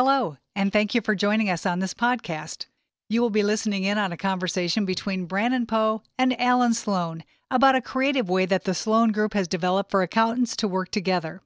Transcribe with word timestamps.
Hello, 0.00 0.36
and 0.54 0.72
thank 0.72 0.94
you 0.94 1.00
for 1.00 1.16
joining 1.16 1.50
us 1.50 1.66
on 1.66 1.80
this 1.80 1.92
podcast. 1.92 2.66
You 3.08 3.20
will 3.20 3.30
be 3.30 3.42
listening 3.42 3.82
in 3.82 3.98
on 3.98 4.12
a 4.12 4.16
conversation 4.16 4.84
between 4.84 5.26
Brannon 5.26 5.66
Poe 5.66 6.02
and 6.16 6.40
Alan 6.40 6.72
Sloan 6.72 7.24
about 7.50 7.74
a 7.74 7.80
creative 7.80 8.28
way 8.28 8.46
that 8.46 8.62
the 8.62 8.74
Sloan 8.74 9.10
Group 9.10 9.34
has 9.34 9.48
developed 9.48 9.90
for 9.90 10.02
accountants 10.02 10.54
to 10.54 10.68
work 10.68 10.92
together. 10.92 11.42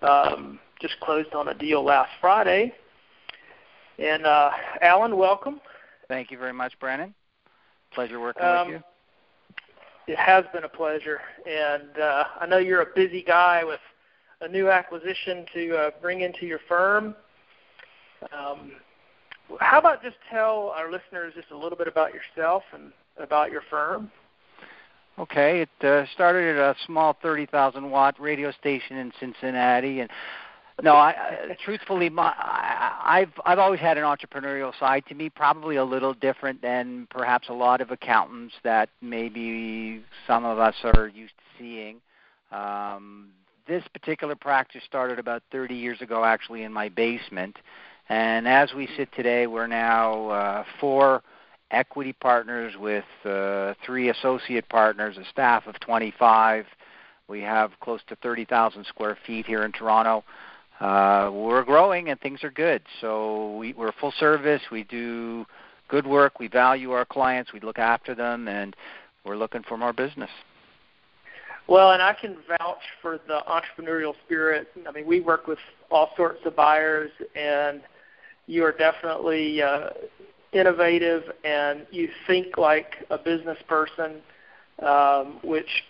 Um, 0.00 0.58
just 0.80 0.98
closed 1.00 1.34
on 1.34 1.48
a 1.48 1.54
deal 1.54 1.84
last 1.84 2.12
Friday. 2.22 2.72
And 3.98 4.24
uh, 4.24 4.52
Alan, 4.80 5.18
welcome. 5.18 5.60
Thank 6.08 6.30
you 6.30 6.38
very 6.38 6.52
much, 6.52 6.78
Brandon. 6.78 7.14
Pleasure 7.92 8.20
working 8.20 8.42
um, 8.42 8.68
with 8.68 8.76
you. 8.76 10.12
It 10.12 10.18
has 10.18 10.44
been 10.52 10.64
a 10.64 10.68
pleasure, 10.68 11.20
and 11.48 11.98
uh, 11.98 12.24
I 12.40 12.46
know 12.46 12.58
you're 12.58 12.82
a 12.82 12.94
busy 12.94 13.22
guy 13.22 13.64
with 13.64 13.80
a 14.40 14.48
new 14.48 14.68
acquisition 14.68 15.46
to 15.54 15.76
uh, 15.76 15.90
bring 16.02 16.20
into 16.20 16.44
your 16.44 16.60
firm. 16.68 17.14
Um, 18.32 18.72
how 19.60 19.78
about 19.78 20.02
just 20.02 20.16
tell 20.30 20.72
our 20.76 20.90
listeners 20.90 21.32
just 21.34 21.50
a 21.50 21.56
little 21.56 21.78
bit 21.78 21.88
about 21.88 22.12
yourself 22.12 22.62
and 22.72 22.92
about 23.18 23.50
your 23.50 23.62
firm? 23.70 24.10
Okay, 25.18 25.60
it 25.62 25.86
uh, 25.86 26.04
started 26.12 26.56
at 26.56 26.76
a 26.76 26.78
small 26.86 27.16
30,000 27.22 27.88
watt 27.88 28.20
radio 28.20 28.50
station 28.50 28.96
in 28.96 29.12
Cincinnati, 29.20 30.00
and 30.00 30.10
no, 30.82 30.94
I, 30.94 31.10
I 31.10 31.56
truthfully, 31.64 32.08
my, 32.10 32.34
I, 32.36 33.20
I've 33.20 33.32
I've 33.44 33.58
always 33.58 33.80
had 33.80 33.96
an 33.96 34.04
entrepreneurial 34.04 34.76
side 34.78 35.04
to 35.08 35.14
me, 35.14 35.30
probably 35.30 35.76
a 35.76 35.84
little 35.84 36.14
different 36.14 36.62
than 36.62 37.06
perhaps 37.10 37.48
a 37.48 37.52
lot 37.52 37.80
of 37.80 37.90
accountants 37.90 38.54
that 38.64 38.88
maybe 39.00 40.02
some 40.26 40.44
of 40.44 40.58
us 40.58 40.74
are 40.82 41.08
used 41.08 41.34
to 41.36 41.44
seeing. 41.58 42.00
Um, 42.50 43.28
this 43.68 43.84
particular 43.92 44.34
practice 44.34 44.82
started 44.84 45.18
about 45.18 45.42
30 45.52 45.74
years 45.74 46.00
ago, 46.00 46.24
actually, 46.24 46.64
in 46.64 46.72
my 46.72 46.88
basement, 46.88 47.56
and 48.08 48.48
as 48.48 48.74
we 48.74 48.88
sit 48.96 49.08
today, 49.14 49.46
we're 49.46 49.68
now 49.68 50.28
uh, 50.28 50.64
four 50.80 51.22
equity 51.70 52.12
partners 52.12 52.74
with 52.78 53.04
uh, 53.24 53.74
three 53.86 54.10
associate 54.10 54.68
partners, 54.68 55.16
a 55.18 55.24
staff 55.30 55.66
of 55.66 55.78
25. 55.80 56.66
We 57.28 57.40
have 57.40 57.72
close 57.80 58.00
to 58.08 58.16
30,000 58.16 58.84
square 58.86 59.16
feet 59.26 59.46
here 59.46 59.64
in 59.64 59.72
Toronto 59.72 60.24
uh, 60.80 61.30
we're 61.32 61.64
growing 61.64 62.10
and 62.10 62.20
things 62.20 62.42
are 62.42 62.50
good. 62.50 62.82
So 63.00 63.56
we, 63.56 63.72
we're 63.74 63.92
full 63.92 64.12
service. 64.18 64.62
We 64.70 64.84
do 64.84 65.46
good 65.88 66.06
work. 66.06 66.40
We 66.40 66.48
value 66.48 66.90
our 66.92 67.04
clients. 67.04 67.52
We 67.52 67.60
look 67.60 67.78
after 67.78 68.14
them, 68.14 68.48
and 68.48 68.74
we're 69.24 69.36
looking 69.36 69.62
for 69.62 69.76
more 69.76 69.92
business. 69.92 70.30
Well, 71.66 71.92
and 71.92 72.02
I 72.02 72.12
can 72.12 72.36
vouch 72.46 72.82
for 73.00 73.20
the 73.26 73.40
entrepreneurial 73.48 74.14
spirit. 74.26 74.68
I 74.86 74.92
mean, 74.92 75.06
we 75.06 75.20
work 75.20 75.46
with 75.46 75.58
all 75.90 76.10
sorts 76.16 76.40
of 76.44 76.54
buyers, 76.54 77.10
and 77.34 77.80
you 78.46 78.64
are 78.64 78.72
definitely 78.72 79.62
uh, 79.62 79.90
innovative, 80.52 81.22
and 81.44 81.86
you 81.90 82.08
think 82.26 82.58
like 82.58 83.06
a 83.10 83.16
business 83.16 83.58
person, 83.66 84.16
um, 84.84 85.40
which 85.42 85.84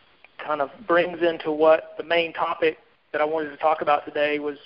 kind 0.44 0.60
of 0.60 0.70
brings 0.86 1.22
into 1.22 1.50
what 1.50 1.94
the 1.98 2.04
main 2.04 2.32
topic 2.34 2.78
that 3.12 3.20
I 3.20 3.24
wanted 3.24 3.50
to 3.50 3.56
talk 3.56 3.80
about 3.80 4.04
today 4.04 4.38
was 4.38 4.58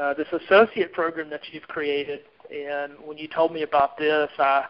uh, 0.00 0.14
this 0.14 0.28
associate 0.32 0.92
program 0.92 1.30
that 1.30 1.42
you've 1.52 1.68
created. 1.68 2.20
And 2.50 2.94
when 3.04 3.18
you 3.18 3.28
told 3.28 3.52
me 3.52 3.62
about 3.62 3.96
this, 3.98 4.30
I 4.38 4.66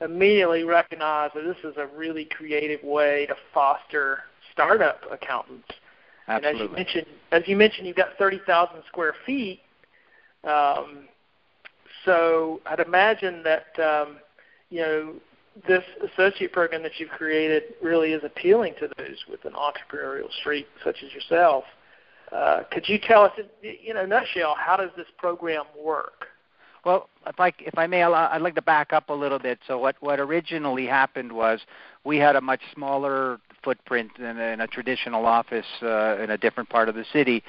immediately 0.00 0.64
recognized 0.64 1.34
that 1.34 1.44
this 1.44 1.56
is 1.64 1.76
a 1.76 1.86
really 1.96 2.24
creative 2.24 2.82
way 2.82 3.26
to 3.26 3.34
foster 3.54 4.20
startup 4.52 5.00
accountants. 5.10 5.68
Absolutely. 6.28 6.50
And 6.50 6.56
as 6.56 6.60
you 6.60 6.76
mentioned, 6.76 7.06
as 7.32 7.42
you 7.46 7.56
mentioned, 7.56 7.86
you've 7.86 7.96
got 7.96 8.16
30,000 8.18 8.82
square 8.88 9.14
feet. 9.26 9.60
Um, 10.44 11.04
so 12.04 12.60
I'd 12.66 12.80
imagine 12.80 13.42
that 13.44 13.78
um, 13.78 14.16
you 14.70 14.80
know 14.80 15.14
this 15.68 15.84
associate 16.12 16.52
program 16.52 16.82
that 16.82 16.92
you've 16.98 17.10
created 17.10 17.62
really 17.82 18.12
is 18.12 18.22
appealing 18.24 18.74
to 18.80 18.88
those 18.96 19.24
with 19.28 19.44
an 19.44 19.52
entrepreneurial 19.52 20.30
streak 20.40 20.66
such 20.84 20.96
as 21.04 21.12
yourself. 21.12 21.64
Uh, 22.32 22.62
could 22.70 22.88
you 22.88 22.98
tell 22.98 23.22
us, 23.22 23.32
in 23.62 23.96
a 23.96 24.06
nutshell, 24.06 24.54
how 24.58 24.76
does 24.76 24.90
this 24.96 25.06
program 25.18 25.64
work? 25.78 26.28
Well, 26.84 27.08
if 27.26 27.38
I 27.38 27.52
if 27.60 27.78
I 27.78 27.86
may, 27.86 28.02
I'd 28.02 28.42
like 28.42 28.56
to 28.56 28.62
back 28.62 28.92
up 28.92 29.08
a 29.08 29.12
little 29.12 29.38
bit. 29.38 29.60
So 29.68 29.78
what 29.78 29.94
what 30.00 30.18
originally 30.18 30.86
happened 30.86 31.30
was 31.30 31.60
we 32.02 32.16
had 32.16 32.34
a 32.34 32.40
much 32.40 32.60
smaller 32.74 33.38
footprint 33.62 34.10
in, 34.18 34.38
in 34.38 34.60
a 34.60 34.66
traditional 34.66 35.26
office 35.26 35.66
uh, 35.82 36.16
in 36.20 36.30
a 36.30 36.38
different 36.38 36.68
part 36.68 36.88
of 36.88 36.96
the 36.96 37.04
city, 37.12 37.44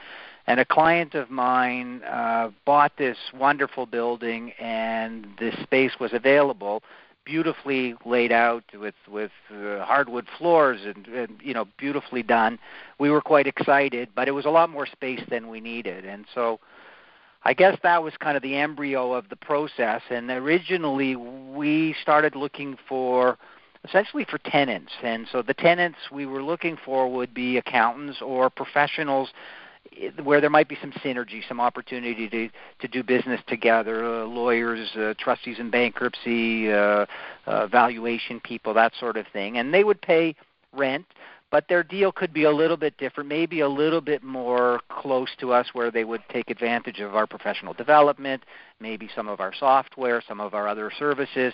and 0.46 0.60
a 0.60 0.66
client 0.66 1.16
of 1.16 1.32
mine 1.32 2.04
uh, 2.04 2.52
bought 2.64 2.92
this 2.98 3.18
wonderful 3.34 3.88
building, 3.88 4.52
and 4.60 5.26
this 5.40 5.56
space 5.64 5.94
was 6.00 6.14
available 6.14 6.84
beautifully 7.26 7.96
laid 8.06 8.32
out 8.32 8.64
with 8.74 8.96
with 9.10 9.32
uh, 9.52 9.84
hardwood 9.84 10.28
floors 10.38 10.82
and, 10.86 11.08
and 11.08 11.40
you 11.42 11.54
know 11.54 11.66
beautifully 11.78 12.24
done. 12.24 12.60
We 13.00 13.10
were 13.10 13.22
quite 13.22 13.48
excited, 13.48 14.10
but 14.16 14.28
it 14.28 14.32
was 14.32 14.46
a 14.46 14.50
lot 14.50 14.70
more 14.70 14.86
space 14.86 15.22
than 15.30 15.50
we 15.50 15.60
needed, 15.60 16.06
and 16.06 16.26
so 16.34 16.60
I 17.46 17.54
guess 17.54 17.78
that 17.84 18.04
was 18.04 18.14
kind 18.20 18.38
of 18.38 18.44
the 18.44 18.56
embryo 18.56 19.14
of 19.14 19.30
the 19.30 19.36
process. 19.36 20.02
And 20.10 20.30
originally, 20.30 21.16
we 21.16 21.96
started 22.02 22.36
looking 22.36 22.78
for 22.88 23.38
essentially 23.86 24.26
for 24.30 24.38
tenants, 24.38 24.94
and 25.04 25.28
so 25.32 25.42
the 25.42 25.54
tenants 25.54 25.98
we 26.12 26.26
were 26.26 26.42
looking 26.42 26.78
for 26.86 27.12
would 27.12 27.34
be 27.34 27.58
accountants 27.58 28.22
or 28.22 28.50
professionals 28.50 29.30
where 30.24 30.42
there 30.42 30.50
might 30.50 30.70
be 30.70 30.78
some 30.82 30.92
synergy, 30.92 31.48
some 31.48 31.60
opportunity 31.60 32.28
to 32.30 32.50
to 32.80 32.88
do 32.88 33.04
business 33.04 33.42
together, 33.48 34.04
uh, 34.04 34.26
lawyers, 34.26 34.90
uh, 34.96 35.14
trustees 35.18 35.60
in 35.60 35.70
bankruptcy, 35.70 36.72
uh, 36.72 37.06
uh, 37.46 37.68
valuation 37.68 38.40
people, 38.40 38.74
that 38.74 38.94
sort 39.00 39.18
of 39.18 39.26
thing, 39.28 39.58
and 39.58 39.74
they 39.74 39.84
would 39.84 40.02
pay 40.02 40.36
rent. 40.72 41.06
But 41.52 41.68
their 41.68 41.84
deal 41.84 42.12
could 42.12 42.34
be 42.34 42.46
a 42.46 42.52
little 42.52 42.78
bit 42.78 42.98
different, 42.98 43.30
maybe 43.30 43.60
a 43.60 43.70
little 43.70 44.02
bit 44.02 44.24
more 44.24 44.80
close 44.90 45.30
to 45.40 45.54
us, 45.54 45.68
where 45.74 45.92
they 45.92 46.04
would 46.04 46.24
take 46.30 46.50
advantage 46.50 47.00
of 47.00 47.16
our 47.16 47.28
professional 47.28 47.76
development, 47.76 48.44
maybe 48.80 49.08
some 49.16 49.28
of 49.28 49.40
our 49.40 49.54
software, 49.54 50.24
some 50.28 50.42
of 50.42 50.56
our 50.56 50.68
other 50.68 50.92
services, 50.98 51.54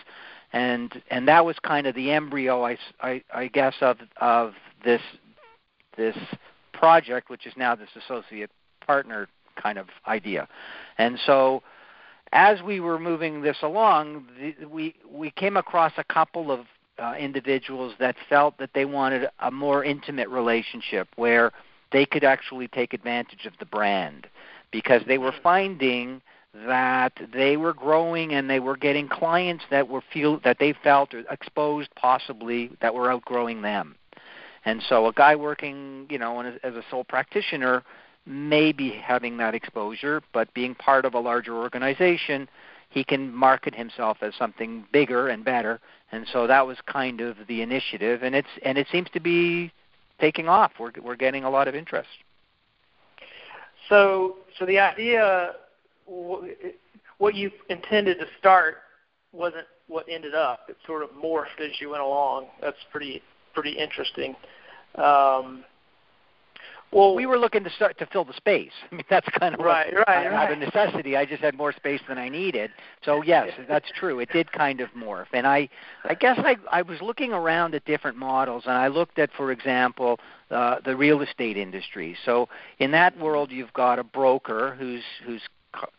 and 0.53 1.01
and 1.11 1.27
that 1.27 1.45
was 1.45 1.57
kind 1.59 1.85
of 1.85 1.95
the 1.95 2.11
embryo, 2.11 2.63
I, 2.65 2.77
I, 3.01 3.23
I 3.33 3.47
guess, 3.47 3.75
of 3.81 3.97
of 4.21 4.53
this 4.85 5.01
this 5.97 6.15
project, 6.79 7.29
which 7.29 7.45
is 7.45 7.53
now 7.57 7.75
this 7.75 7.89
associate 7.95 8.49
partner 8.85 9.27
kind 9.61 9.77
of 9.77 9.87
idea. 10.07 10.47
And 10.97 11.19
so 11.25 11.61
as 12.31 12.61
we 12.61 12.79
were 12.79 12.97
moving 12.97 13.41
this 13.41 13.57
along, 13.61 14.25
the, 14.39 14.65
we 14.65 14.95
we 15.11 15.31
came 15.31 15.57
across 15.57 15.91
a 15.97 16.03
couple 16.03 16.51
of 16.51 16.61
uh, 16.97 17.15
individuals 17.19 17.93
that 17.99 18.15
felt 18.29 18.57
that 18.57 18.71
they 18.73 18.85
wanted 18.85 19.29
a 19.39 19.51
more 19.51 19.83
intimate 19.83 20.29
relationship 20.29 21.07
where 21.15 21.51
they 21.91 22.05
could 22.05 22.23
actually 22.23 22.67
take 22.67 22.93
advantage 22.93 23.45
of 23.45 23.53
the 23.59 23.65
brand 23.65 24.27
because 24.71 25.01
they 25.07 25.17
were 25.17 25.33
finding 25.43 26.21
that 26.67 27.13
they 27.33 27.57
were 27.57 27.73
growing 27.73 28.33
and 28.33 28.49
they 28.49 28.59
were 28.59 28.77
getting 28.77 29.07
clients 29.07 29.63
that 29.69 29.87
were 29.87 30.03
feel 30.13 30.39
that 30.43 30.57
they 30.59 30.73
felt 30.83 31.13
or 31.13 31.23
exposed 31.31 31.89
possibly 31.95 32.71
that 32.81 32.93
were 32.93 33.11
outgrowing 33.11 33.61
them 33.61 33.95
And 34.65 34.81
so 34.87 35.07
a 35.07 35.13
guy 35.13 35.35
working, 35.35 36.07
you 36.09 36.17
know, 36.17 36.39
as 36.41 36.75
a 36.75 36.83
sole 36.89 37.03
practitioner 37.03 37.83
may 38.25 38.71
be 38.71 38.91
having 38.91 39.37
that 39.37 39.55
exposure, 39.55 40.21
but 40.33 40.53
being 40.53 40.75
part 40.75 41.05
of 41.05 41.13
a 41.13 41.19
larger 41.19 41.55
organization, 41.55 42.47
he 42.89 43.03
can 43.03 43.33
market 43.33 43.73
himself 43.73 44.17
as 44.21 44.33
something 44.35 44.85
bigger 44.91 45.29
and 45.29 45.45
better. 45.45 45.79
And 46.11 46.27
so 46.31 46.47
that 46.47 46.65
was 46.65 46.77
kind 46.85 47.21
of 47.21 47.37
the 47.47 47.61
initiative, 47.61 48.23
and 48.23 48.35
it's 48.35 48.47
and 48.63 48.77
it 48.77 48.87
seems 48.91 49.09
to 49.13 49.19
be 49.19 49.71
taking 50.19 50.47
off. 50.47 50.71
We're 50.79 50.91
we're 51.01 51.15
getting 51.15 51.43
a 51.43 51.49
lot 51.49 51.67
of 51.67 51.75
interest. 51.75 52.09
So 53.87 54.37
so 54.57 54.65
the 54.65 54.79
idea, 54.79 55.51
what 56.07 57.35
you 57.35 57.51
intended 57.69 58.19
to 58.19 58.25
start, 58.39 58.77
wasn't 59.31 59.67
what 59.87 60.05
ended 60.09 60.33
up. 60.33 60.61
It 60.67 60.77
sort 60.85 61.03
of 61.03 61.09
morphed 61.11 61.59
as 61.59 61.79
you 61.79 61.91
went 61.91 62.01
along. 62.01 62.47
That's 62.59 62.77
pretty 62.91 63.21
pretty 63.61 63.77
interesting. 63.77 64.35
Um, 64.95 65.63
well, 66.91 67.13
we 67.13 67.27
were 67.27 67.37
looking 67.37 67.63
to 67.63 67.69
start 67.69 67.99
to 67.99 68.07
fill 68.07 68.25
the 68.25 68.33
space. 68.33 68.71
I 68.91 68.95
mean, 68.95 69.03
that's 69.09 69.27
kind 69.37 69.53
of 69.53 69.61
right, 69.61 69.93
what, 69.93 70.07
right, 70.07 70.25
right. 70.27 70.33
Out 70.33 70.51
of 70.51 70.57
necessity. 70.57 71.15
I 71.15 71.25
just 71.25 71.41
had 71.41 71.55
more 71.55 71.71
space 71.71 72.01
than 72.07 72.17
I 72.17 72.29
needed. 72.29 72.71
So 73.03 73.21
yes, 73.21 73.49
that's 73.67 73.89
true. 73.99 74.19
It 74.19 74.29
did 74.31 74.51
kind 74.51 74.81
of 74.81 74.89
morph, 74.91 75.27
and 75.33 75.45
I, 75.45 75.69
I 76.05 76.15
guess 76.15 76.39
I, 76.39 76.57
I 76.71 76.81
was 76.81 77.01
looking 77.01 77.31
around 77.31 77.75
at 77.75 77.85
different 77.85 78.17
models, 78.17 78.63
and 78.65 78.73
I 78.73 78.87
looked 78.87 79.19
at, 79.19 79.29
for 79.37 79.51
example, 79.51 80.19
uh, 80.49 80.77
the 80.83 80.95
real 80.95 81.21
estate 81.21 81.57
industry. 81.57 82.17
So 82.25 82.49
in 82.79 82.91
that 82.91 83.17
world, 83.19 83.51
you've 83.51 83.73
got 83.73 83.99
a 83.99 84.03
broker 84.03 84.75
who's 84.79 85.03
who's 85.25 85.41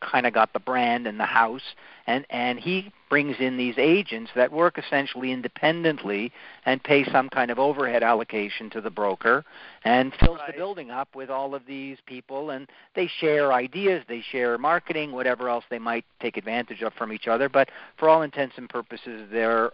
kind 0.00 0.26
of 0.26 0.32
got 0.32 0.52
the 0.52 0.58
brand 0.58 1.06
and 1.06 1.18
the 1.18 1.24
house 1.24 1.74
and 2.06 2.26
and 2.30 2.58
he 2.58 2.92
brings 3.08 3.36
in 3.38 3.56
these 3.56 3.76
agents 3.78 4.30
that 4.34 4.52
work 4.52 4.78
essentially 4.78 5.32
independently 5.32 6.32
and 6.66 6.82
pay 6.82 7.04
some 7.04 7.28
kind 7.28 7.50
of 7.50 7.58
overhead 7.58 8.02
allocation 8.02 8.68
to 8.70 8.80
the 8.80 8.90
broker 8.90 9.44
and 9.84 10.12
fills 10.20 10.38
right. 10.38 10.52
the 10.52 10.58
building 10.58 10.90
up 10.90 11.14
with 11.14 11.30
all 11.30 11.54
of 11.54 11.66
these 11.66 11.98
people 12.06 12.50
and 12.50 12.68
they 12.94 13.06
share 13.06 13.52
ideas 13.52 14.02
they 14.08 14.20
share 14.20 14.58
marketing 14.58 15.12
whatever 15.12 15.48
else 15.48 15.64
they 15.70 15.78
might 15.78 16.04
take 16.20 16.36
advantage 16.36 16.82
of 16.82 16.92
from 16.94 17.12
each 17.12 17.28
other 17.28 17.48
but 17.48 17.68
for 17.96 18.08
all 18.08 18.22
intents 18.22 18.56
and 18.58 18.68
purposes 18.68 19.28
they're 19.30 19.70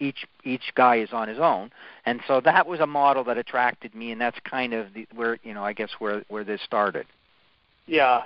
each 0.00 0.26
each 0.44 0.72
guy 0.76 0.96
is 0.98 1.08
on 1.12 1.26
his 1.26 1.40
own. 1.40 1.72
And 2.06 2.20
so 2.28 2.40
that 2.42 2.68
was 2.68 2.78
a 2.78 2.86
model 2.86 3.24
that 3.24 3.36
attracted 3.36 3.96
me 3.96 4.12
and 4.12 4.20
that's 4.20 4.38
kind 4.48 4.72
of 4.72 4.94
the, 4.94 5.08
where 5.12 5.40
you 5.42 5.52
know 5.52 5.64
i 5.64 5.72
guess 5.72 5.90
where 5.98 6.22
where 6.28 6.44
this 6.44 6.60
started. 6.62 7.04
Yeah 7.88 8.22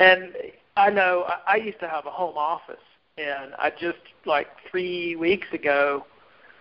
and 0.00 0.32
I 0.76 0.90
know 0.90 1.26
I, 1.46 1.56
used 1.56 1.78
to 1.80 1.88
have 1.88 2.06
a 2.06 2.10
home 2.10 2.36
office, 2.36 2.76
and 3.18 3.54
I 3.58 3.70
just 3.70 3.98
like 4.24 4.48
three 4.70 5.14
weeks 5.14 5.46
ago 5.52 6.06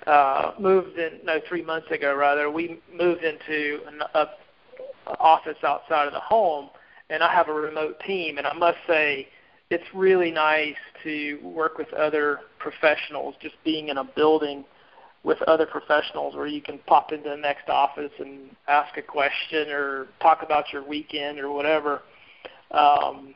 uh, 0.06 0.52
moved 0.60 0.98
in. 0.98 1.20
No, 1.24 1.40
three 1.48 1.64
months 1.64 1.90
ago 1.90 2.14
rather, 2.16 2.52
we 2.52 2.80
moved 2.94 3.24
into 3.24 3.80
an 3.88 4.02
a, 4.14 4.28
a 5.08 5.18
office 5.20 5.58
outside 5.64 6.08
of 6.08 6.14
the 6.14 6.20
home, 6.20 6.70
and 7.10 7.24
I 7.24 7.34
have 7.34 7.48
a 7.48 7.54
remote 7.54 8.00
team. 8.06 8.38
And 8.38 8.46
I 8.46 8.54
must 8.54 8.78
say, 8.88 9.28
it's 9.70 9.88
really 9.94 10.32
nice 10.32 10.76
to 11.04 11.40
work 11.42 11.78
with 11.78 11.92
other 11.94 12.42
professionals. 12.58 13.36
Just 13.42 13.56
being 13.64 13.88
in 13.88 13.98
a 13.98 14.04
building 14.04 14.66
with 15.24 15.42
other 15.44 15.66
professionals 15.66 16.36
where 16.36 16.48
you 16.48 16.62
can 16.62 16.80
pop 16.88 17.12
into 17.12 17.30
the 17.30 17.38
next 17.38 17.70
office 17.70 18.12
and 18.20 18.50
ask 18.68 18.98
a 18.98 19.02
question 19.02 19.70
or 19.70 20.08
talk 20.22 20.44
about 20.44 20.72
your 20.72 20.84
weekend 20.84 21.40
or 21.40 21.52
whatever. 21.52 22.02
Um, 22.72 23.36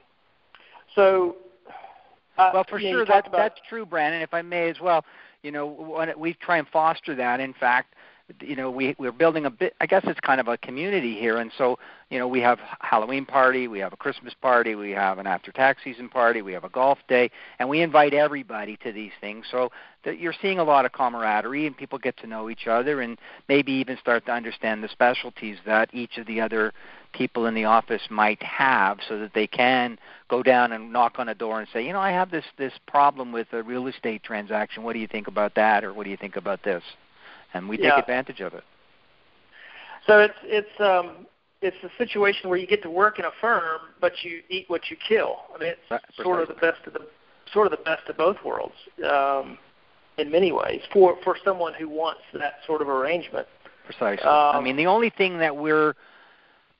so, 0.96 1.38
uh, 2.38 2.52
well, 2.54 2.66
for 2.68 2.80
sure, 2.80 3.06
that, 3.06 3.30
that's 3.32 3.60
true, 3.68 3.86
Brandon. 3.86 4.22
If 4.22 4.34
I 4.34 4.42
may 4.42 4.70
as 4.70 4.80
well, 4.80 5.04
you 5.42 5.52
know, 5.52 6.06
we 6.18 6.34
try 6.36 6.58
and 6.58 6.68
foster 6.68 7.16
that. 7.16 7.40
In 7.40 7.54
fact, 7.54 7.96
you 8.42 8.56
know, 8.56 8.70
we 8.70 8.96
we're 8.98 9.12
building 9.12 9.46
a 9.46 9.50
bit. 9.50 9.76
I 9.82 9.86
guess 9.86 10.04
it's 10.06 10.20
kind 10.20 10.40
of 10.40 10.48
a 10.48 10.58
community 10.58 11.18
here, 11.20 11.38
and 11.38 11.52
so 11.58 11.78
you 12.10 12.20
know, 12.20 12.28
we 12.28 12.42
have 12.42 12.60
Halloween 12.80 13.26
party, 13.26 13.68
we 13.68 13.80
have 13.80 13.92
a 13.92 13.98
Christmas 13.98 14.36
party, 14.40 14.76
we 14.76 14.92
have 14.92 15.18
an 15.18 15.26
after 15.26 15.52
tax 15.52 15.84
season 15.84 16.10
party, 16.10 16.44
we 16.44 16.54
have 16.54 16.64
a 16.64 16.70
golf 16.70 17.00
day, 17.08 17.32
and 17.58 17.68
we 17.68 17.82
invite 17.82 18.14
everybody 18.14 18.78
to 18.84 18.92
these 18.92 19.14
things. 19.20 19.48
So 19.50 19.72
that 20.06 20.20
you're 20.20 20.36
seeing 20.40 20.60
a 20.60 20.64
lot 20.64 20.86
of 20.86 20.92
camaraderie, 20.92 21.66
and 21.66 21.76
people 21.76 21.98
get 21.98 22.16
to 22.18 22.28
know 22.28 22.50
each 22.50 22.68
other, 22.68 23.02
and 23.02 23.18
maybe 23.50 23.72
even 23.72 23.98
start 23.98 24.26
to 24.28 24.32
understand 24.32 24.84
the 24.84 24.90
specialties 24.90 25.58
that 25.66 25.90
each 25.92 26.18
of 26.18 26.28
the 26.28 26.40
other 26.40 26.72
people 27.14 27.46
in 27.46 27.56
the 27.56 27.66
office 27.66 28.04
might 28.10 28.42
have 28.44 29.00
so 29.08 29.18
that 29.20 29.34
they 29.34 29.48
can 29.48 29.98
go 30.30 30.44
down 30.44 30.72
and 30.72 30.92
knock 30.92 31.20
on 31.20 31.30
a 31.30 31.36
door 31.36 31.60
and 31.60 31.70
say, 31.72 31.86
you 31.86 31.94
know, 31.94 32.00
I 32.00 32.12
have 32.12 32.32
this 32.32 32.46
this 32.58 32.74
problem 32.88 33.32
with 33.32 33.48
a 33.54 33.64
real 33.64 33.88
estate 33.88 34.24
transaction. 34.24 34.84
What 34.84 34.94
do 34.94 35.00
you 35.00 35.08
think 35.08 35.28
about 35.28 35.56
that, 35.56 35.84
or 35.84 35.94
what 35.94 36.04
do 36.04 36.10
you 36.10 36.18
think 36.18 36.36
about 36.36 36.64
this? 36.64 36.84
And 37.54 37.70
we 37.70 37.80
yeah. 37.80 37.92
take 37.92 38.00
advantage 38.00 38.42
of 38.42 38.54
it. 38.54 38.64
So 40.08 40.20
it's 40.20 40.34
it's 40.44 40.80
um 40.80 41.26
it's 41.62 41.78
a 41.84 41.90
situation 41.98 42.50
where 42.50 42.60
you 42.60 42.68
get 42.68 42.84
to 42.84 42.90
work 42.90 43.20
in 43.20 43.26
a 43.26 43.32
firm, 43.40 43.80
but 44.02 44.12
you 44.24 44.42
eat 44.50 44.66
what 44.68 44.90
you 44.90 44.98
kill. 45.08 45.38
I 45.56 45.60
mean, 45.60 45.70
it's 45.70 45.92
right, 45.92 46.02
sort 46.22 46.42
of 46.42 46.50
the 46.50 46.56
best 46.56 46.86
of 46.86 46.94
the 46.94 47.08
sort 47.54 47.68
of 47.68 47.72
the 47.72 47.84
best 47.84 48.08
of 48.10 48.18
both 48.18 48.38
worlds 48.44 48.74
um, 49.10 49.58
in 50.18 50.30
many 50.30 50.52
ways 50.52 50.82
for 50.92 51.18
for 51.24 51.38
someone 51.44 51.74
who 51.74 51.88
wants 51.88 52.22
that 52.34 52.56
sort 52.68 52.82
of 52.82 52.90
arrangement. 52.90 53.48
Precisely. 53.86 54.24
Um, 54.24 54.56
I 54.56 54.62
mean, 54.62 54.76
the 54.78 54.88
only 54.88 55.10
thing 55.10 55.38
that 55.40 55.56
we're 55.56 55.96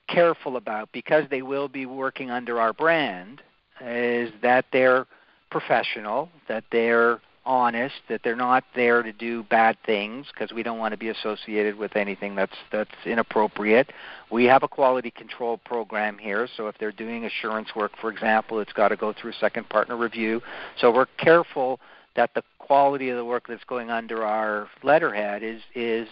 careful 0.08 0.56
about 0.56 0.90
because 0.92 1.24
they 1.30 1.42
will 1.42 1.68
be 1.68 1.86
working 1.86 2.30
under 2.30 2.60
our 2.60 2.72
brand 2.72 3.42
is 3.80 4.30
that 4.42 4.66
they're 4.72 5.06
professional, 5.50 6.28
that 6.48 6.64
they're 6.70 7.20
honest, 7.46 7.94
that 8.08 8.22
they're 8.22 8.36
not 8.36 8.64
there 8.74 9.02
to 9.02 9.12
do 9.12 9.42
bad 9.44 9.76
things 9.84 10.26
because 10.32 10.54
we 10.54 10.62
don't 10.62 10.78
want 10.78 10.92
to 10.92 10.98
be 10.98 11.08
associated 11.08 11.76
with 11.76 11.96
anything 11.96 12.34
that's 12.34 12.56
that's 12.72 12.90
inappropriate. 13.04 13.92
We 14.30 14.44
have 14.44 14.62
a 14.62 14.68
quality 14.68 15.10
control 15.10 15.58
program 15.58 16.18
here, 16.18 16.48
so 16.56 16.68
if 16.68 16.78
they're 16.78 16.92
doing 16.92 17.24
assurance 17.24 17.74
work, 17.76 17.92
for 18.00 18.10
example, 18.10 18.60
it's 18.60 18.72
got 18.72 18.88
to 18.88 18.96
go 18.96 19.12
through 19.12 19.32
second 19.32 19.68
partner 19.68 19.96
review. 19.96 20.42
So 20.78 20.92
we're 20.92 21.06
careful 21.18 21.80
that 22.16 22.30
the 22.34 22.42
quality 22.58 23.10
of 23.10 23.16
the 23.16 23.24
work 23.24 23.46
that's 23.48 23.64
going 23.64 23.90
under 23.90 24.24
our 24.24 24.68
letterhead 24.82 25.42
is 25.42 25.60
is 25.74 26.08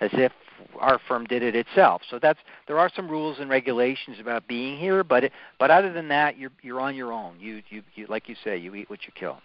as 0.00 0.10
if 0.12 0.32
our 0.80 0.98
firm 1.08 1.24
did 1.26 1.42
it 1.42 1.54
itself. 1.54 2.02
So 2.08 2.18
that's 2.18 2.38
there 2.66 2.78
are 2.78 2.90
some 2.94 3.08
rules 3.08 3.38
and 3.38 3.48
regulations 3.48 4.18
about 4.20 4.46
being 4.46 4.78
here, 4.78 5.04
but 5.04 5.24
it, 5.24 5.32
but 5.58 5.70
other 5.70 5.92
than 5.92 6.08
that, 6.08 6.38
you're 6.38 6.52
you're 6.62 6.80
on 6.80 6.96
your 6.96 7.12
own. 7.12 7.36
You 7.38 7.62
you, 7.68 7.82
you 7.94 8.06
like 8.06 8.28
you 8.28 8.36
say, 8.42 8.56
you 8.56 8.74
eat 8.74 8.90
what 8.90 9.04
you 9.06 9.12
kill. 9.14 9.38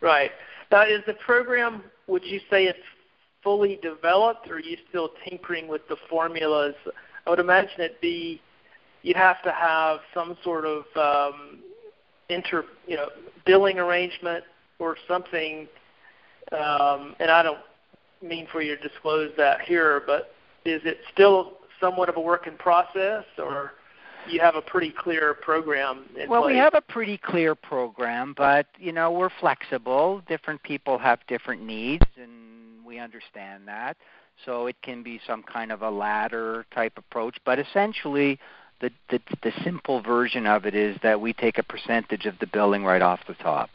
Right. 0.00 0.30
Now, 0.70 0.82
is 0.82 1.02
the 1.06 1.14
program? 1.14 1.84
Would 2.06 2.24
you 2.24 2.40
say 2.50 2.64
it's 2.64 2.78
fully 3.42 3.78
developed, 3.82 4.48
or 4.48 4.56
are 4.56 4.60
you 4.60 4.76
still 4.88 5.10
tinkering 5.28 5.68
with 5.68 5.86
the 5.88 5.96
formulas? 6.08 6.74
I 7.26 7.30
would 7.30 7.38
imagine 7.38 7.80
it'd 7.80 8.00
be 8.00 8.40
you'd 9.02 9.16
have 9.16 9.40
to 9.42 9.52
have 9.52 10.00
some 10.12 10.36
sort 10.42 10.64
of 10.64 10.84
um, 10.96 11.60
inter, 12.28 12.64
you 12.86 12.96
know, 12.96 13.08
billing 13.44 13.78
arrangement 13.78 14.44
or 14.78 14.96
something. 15.06 15.68
Um, 16.52 17.14
and 17.20 17.30
I 17.30 17.42
don't 17.42 17.60
mean 18.22 18.48
for 18.50 18.62
you 18.62 18.76
to 18.76 18.88
disclose 18.88 19.30
that 19.36 19.60
here, 19.62 20.02
but 20.06 20.34
is 20.64 20.82
it 20.84 20.98
still 21.12 21.52
somewhat 21.80 22.08
of 22.08 22.16
a 22.16 22.20
work 22.20 22.46
in 22.46 22.56
process, 22.56 23.24
or 23.38 23.74
you 24.28 24.40
have 24.40 24.56
a 24.56 24.62
pretty 24.62 24.90
clear 24.90 25.34
program 25.34 26.04
well 26.28 26.42
place? 26.42 26.52
we 26.52 26.58
have 26.58 26.74
a 26.74 26.80
pretty 26.80 27.18
clear 27.18 27.54
program 27.54 28.34
but 28.36 28.66
you 28.78 28.92
know 28.92 29.10
we're 29.10 29.30
flexible 29.40 30.22
different 30.28 30.62
people 30.62 30.98
have 30.98 31.18
different 31.26 31.62
needs 31.62 32.06
and 32.20 32.84
we 32.84 32.98
understand 32.98 33.66
that 33.66 33.96
so 34.44 34.66
it 34.66 34.76
can 34.82 35.02
be 35.02 35.20
some 35.26 35.42
kind 35.42 35.72
of 35.72 35.82
a 35.82 35.90
ladder 35.90 36.66
type 36.74 36.92
approach 36.96 37.36
but 37.44 37.58
essentially 37.58 38.38
the, 38.80 38.90
the 39.08 39.20
the 39.42 39.52
simple 39.64 40.02
version 40.02 40.46
of 40.46 40.66
it 40.66 40.74
is 40.74 40.96
that 41.02 41.20
we 41.20 41.32
take 41.32 41.58
a 41.58 41.62
percentage 41.62 42.26
of 42.26 42.38
the 42.40 42.46
billing 42.46 42.84
right 42.84 43.02
off 43.02 43.20
the 43.26 43.34
top 43.34 43.70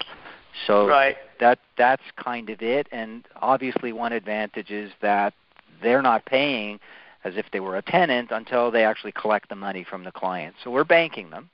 so 0.67 0.88
right. 0.88 1.17
that 1.39 1.60
that's 1.77 2.03
kind 2.17 2.50
of 2.50 2.62
it 2.62 2.88
and 2.91 3.27
obviously 3.41 3.91
one 3.91 4.13
advantage 4.13 4.70
is 4.70 4.91
that 5.01 5.34
they're 5.81 6.01
not 6.01 6.25
paying 6.25 6.79
as 7.24 7.36
if 7.36 7.46
they 7.51 7.60
were 7.60 7.78
a 7.78 7.82
tenant 7.82 8.32
until 8.32 8.72
they 8.72 8.84
actually 8.84 9.12
collect 9.12 9.50
the 9.50 9.56
money 9.56 9.86
from 9.88 10.04
the 10.04 10.12
client. 10.12 10.56
So 10.63 10.72
we're 10.72 10.84
banking 10.84 11.30
them. 11.30 11.50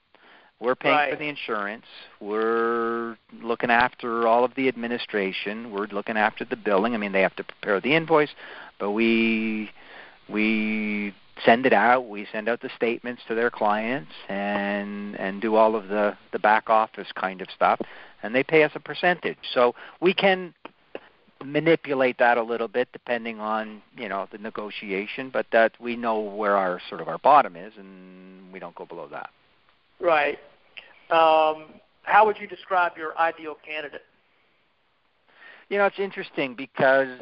We're 0.59 0.75
paying 0.75 0.95
right. 0.95 1.11
for 1.11 1.17
the 1.17 1.27
insurance. 1.27 1.85
We're 2.19 3.15
looking 3.43 3.69
after 3.69 4.27
all 4.27 4.43
of 4.43 4.55
the 4.55 4.67
administration. 4.67 5.71
We're 5.71 5.85
looking 5.87 6.17
after 6.17 6.45
the 6.45 6.55
billing. 6.55 6.95
I 6.95 6.97
mean, 6.97 7.11
they 7.11 7.21
have 7.21 7.35
to 7.35 7.43
prepare 7.43 7.79
the 7.79 7.93
invoice, 7.93 8.31
but 8.79 8.91
we 8.91 9.69
we 10.27 11.13
send 11.45 11.67
it 11.67 11.73
out. 11.73 12.09
We 12.09 12.27
send 12.31 12.49
out 12.49 12.61
the 12.61 12.71
statements 12.75 13.21
to 13.27 13.35
their 13.35 13.51
clients 13.51 14.11
and 14.29 15.15
and 15.19 15.41
do 15.41 15.55
all 15.55 15.75
of 15.75 15.89
the 15.89 16.17
the 16.31 16.39
back 16.39 16.71
office 16.71 17.11
kind 17.15 17.41
of 17.41 17.49
stuff, 17.53 17.79
and 18.23 18.33
they 18.33 18.43
pay 18.43 18.63
us 18.63 18.71
a 18.73 18.79
percentage. 18.79 19.37
So 19.53 19.75
we 20.01 20.11
can 20.11 20.55
manipulate 21.43 22.17
that 22.19 22.37
a 22.37 22.43
little 22.43 22.67
bit 22.67 22.87
depending 22.91 23.39
on 23.39 23.81
you 23.97 24.09
know 24.09 24.27
the 24.31 24.37
negotiation, 24.37 25.29
but 25.29 25.45
that 25.51 25.73
we 25.79 25.95
know 25.95 26.19
where 26.19 26.55
our 26.55 26.81
sort 26.89 27.01
of 27.01 27.07
our 27.07 27.17
bottom 27.17 27.55
is, 27.55 27.73
and 27.77 28.51
we 28.51 28.59
don't 28.59 28.75
go 28.75 28.85
below 28.85 29.07
that. 29.09 29.29
Right. 29.99 30.39
Um, 31.09 31.65
how 32.03 32.25
would 32.25 32.37
you 32.39 32.47
describe 32.47 32.97
your 32.97 33.17
ideal 33.17 33.57
candidate? 33.65 34.03
You 35.69 35.77
know, 35.77 35.85
it's 35.85 35.99
interesting 35.99 36.55
because 36.55 37.19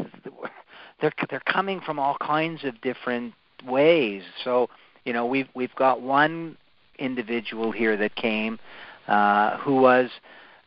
they're 1.01 1.13
they're 1.29 1.39
coming 1.41 1.81
from 1.81 1.99
all 1.99 2.17
kinds 2.19 2.63
of 2.63 2.79
different 2.81 3.33
ways. 3.65 4.23
So 4.43 4.69
you 5.03 5.13
know 5.13 5.25
we've 5.25 5.49
we've 5.53 5.75
got 5.75 6.01
one 6.01 6.57
individual 6.99 7.71
here 7.71 7.97
that 7.97 8.15
came 8.15 8.59
uh, 9.07 9.57
who 9.57 9.75
was 9.75 10.09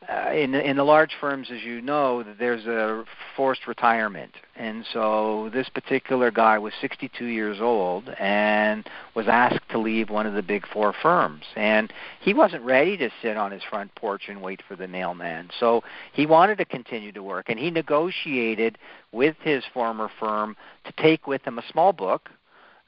uh, 0.08 0.32
in 0.32 0.54
in 0.54 0.76
the 0.76 0.84
large 0.84 1.12
firms, 1.20 1.48
as 1.52 1.62
you 1.62 1.82
know, 1.82 2.24
there's 2.38 2.64
a 2.66 3.04
forced 3.36 3.66
retirement, 3.66 4.32
and 4.56 4.86
so 4.92 5.50
this 5.52 5.68
particular 5.68 6.30
guy 6.30 6.58
was 6.58 6.72
62 6.80 7.26
years 7.26 7.60
old 7.60 8.08
and 8.18 8.88
was 9.14 9.28
asked 9.28 9.68
to 9.70 9.78
leave 9.78 10.08
one 10.08 10.26
of 10.26 10.32
the 10.32 10.42
big 10.42 10.66
four 10.66 10.94
firms, 11.02 11.44
and 11.56 11.92
he 12.20 12.32
wasn't 12.32 12.62
ready 12.62 12.96
to 12.96 13.10
sit 13.20 13.36
on 13.36 13.52
his 13.52 13.62
front 13.62 13.94
porch 13.96 14.22
and 14.28 14.40
wait 14.40 14.62
for 14.66 14.76
the 14.76 14.88
mailman. 14.88 15.50
So 15.60 15.84
he 16.14 16.24
wanted 16.24 16.56
to 16.58 16.64
continue 16.64 17.12
to 17.12 17.22
work, 17.22 17.50
and 17.50 17.58
he 17.58 17.70
negotiated 17.70 18.78
with 19.12 19.36
his 19.42 19.62
former 19.74 20.10
firm 20.18 20.56
to 20.84 20.92
take 20.92 21.26
with 21.26 21.42
him 21.46 21.58
a 21.58 21.64
small 21.70 21.92
book 21.92 22.30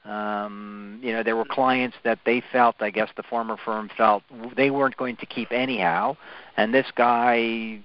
um, 0.05 0.99
you 1.03 1.11
know, 1.11 1.23
there 1.23 1.35
were 1.35 1.45
clients 1.45 1.97
that 2.03 2.19
they 2.25 2.41
felt, 2.51 2.75
I 2.79 2.89
guess 2.89 3.09
the 3.15 3.23
former 3.23 3.57
firm 3.57 3.89
felt 3.95 4.23
they 4.55 4.71
weren't 4.71 4.97
going 4.97 5.17
to 5.17 5.25
keep 5.25 5.51
anyhow, 5.51 6.17
and 6.57 6.73
this 6.73 6.87
guy 6.95 7.81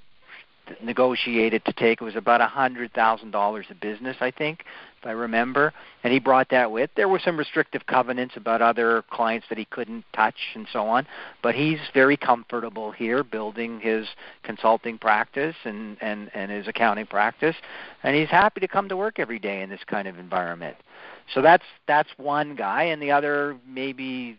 negotiated 0.82 1.64
to 1.64 1.72
take 1.72 2.00
it 2.00 2.04
was 2.04 2.16
about 2.16 2.40
a 2.40 2.46
hundred 2.46 2.92
thousand 2.92 3.30
dollars 3.30 3.66
of 3.70 3.80
business, 3.80 4.16
I 4.20 4.30
think, 4.30 4.64
if 5.00 5.06
I 5.06 5.12
remember, 5.12 5.72
and 6.02 6.12
he 6.12 6.18
brought 6.18 6.48
that 6.50 6.70
with. 6.70 6.90
There 6.96 7.08
were 7.08 7.20
some 7.20 7.36
restrictive 7.36 7.86
covenants 7.86 8.36
about 8.36 8.62
other 8.62 9.04
clients 9.10 9.46
that 9.48 9.58
he 9.58 9.64
couldn't 9.66 10.04
touch 10.12 10.34
and 10.54 10.66
so 10.72 10.86
on, 10.88 11.06
but 11.42 11.54
he's 11.54 11.78
very 11.94 12.16
comfortable 12.16 12.90
here 12.90 13.22
building 13.22 13.80
his 13.80 14.06
consulting 14.42 14.98
practice 14.98 15.56
and 15.64 15.96
and 16.00 16.30
and 16.34 16.50
his 16.50 16.66
accounting 16.66 17.06
practice, 17.06 17.56
and 18.02 18.16
he's 18.16 18.30
happy 18.30 18.60
to 18.60 18.68
come 18.68 18.88
to 18.88 18.96
work 18.96 19.18
every 19.18 19.38
day 19.38 19.62
in 19.62 19.70
this 19.70 19.84
kind 19.86 20.08
of 20.08 20.18
environment. 20.18 20.76
So 21.34 21.42
that's 21.42 21.64
that's 21.86 22.08
one 22.16 22.54
guy, 22.54 22.84
and 22.84 23.02
the 23.02 23.10
other 23.10 23.56
maybe 23.66 24.38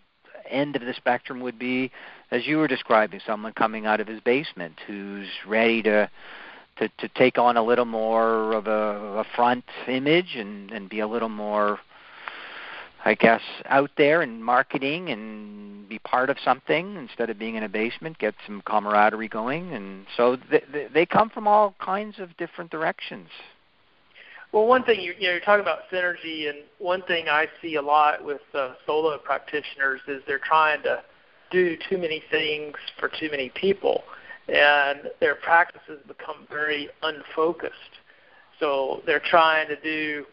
end 0.49 0.75
of 0.75 0.81
the 0.81 0.93
spectrum 0.93 1.41
would 1.41 1.59
be, 1.59 1.91
as 2.31 2.47
you 2.47 2.57
were 2.57 2.67
describing, 2.67 3.19
someone 3.25 3.53
coming 3.53 3.85
out 3.85 3.99
of 3.99 4.07
his 4.07 4.21
basement 4.21 4.75
who's 4.87 5.27
ready 5.45 5.81
to 5.83 6.09
to, 6.79 6.89
to 6.99 7.07
take 7.09 7.37
on 7.37 7.57
a 7.57 7.63
little 7.63 7.85
more 7.85 8.53
of 8.53 8.67
a, 8.67 9.19
a 9.19 9.25
front 9.35 9.65
image 9.87 10.35
and, 10.35 10.71
and 10.71 10.89
be 10.89 10.99
a 10.99 11.07
little 11.07 11.29
more, 11.29 11.79
I 13.03 13.15
guess, 13.15 13.41
out 13.65 13.91
there 13.97 14.21
in 14.21 14.43
marketing 14.43 15.09
and 15.09 15.89
be 15.89 15.99
part 15.99 16.29
of 16.29 16.37
something 16.43 16.95
instead 16.95 17.29
of 17.29 17.39
being 17.39 17.55
in 17.55 17.63
a 17.63 17.69
basement. 17.69 18.19
Get 18.19 18.35
some 18.45 18.61
camaraderie 18.65 19.27
going, 19.27 19.73
and 19.73 20.05
so 20.15 20.37
they, 20.51 20.87
they 20.93 21.05
come 21.05 21.29
from 21.29 21.47
all 21.47 21.75
kinds 21.79 22.19
of 22.19 22.35
different 22.37 22.71
directions. 22.71 23.29
Well, 24.51 24.65
one 24.65 24.83
thing 24.83 25.01
you, 25.01 25.13
you 25.19 25.27
know, 25.27 25.33
you're 25.33 25.39
talking 25.41 25.61
about 25.61 25.89
synergy, 25.91 26.49
and 26.49 26.59
one 26.79 27.01
thing 27.03 27.27
I 27.27 27.47
see 27.61 27.75
a 27.75 27.81
lot 27.81 28.23
with 28.23 28.41
uh, 28.53 28.73
solo 28.85 29.17
practitioners 29.17 30.01
is 30.07 30.21
they're 30.25 30.39
trying 30.39 30.81
to 30.83 31.03
do 31.51 31.77
too 31.89 31.97
many 31.97 32.23
things 32.31 32.75
for 32.99 33.09
too 33.09 33.29
many 33.29 33.49
people, 33.49 34.03
and 34.47 35.09
their 35.19 35.35
practices 35.35 35.99
become 36.07 36.47
very 36.49 36.89
unfocused. 37.03 37.73
So 38.59 39.01
they're 39.05 39.21
trying 39.29 39.67
to 39.67 39.79
do 39.81 40.25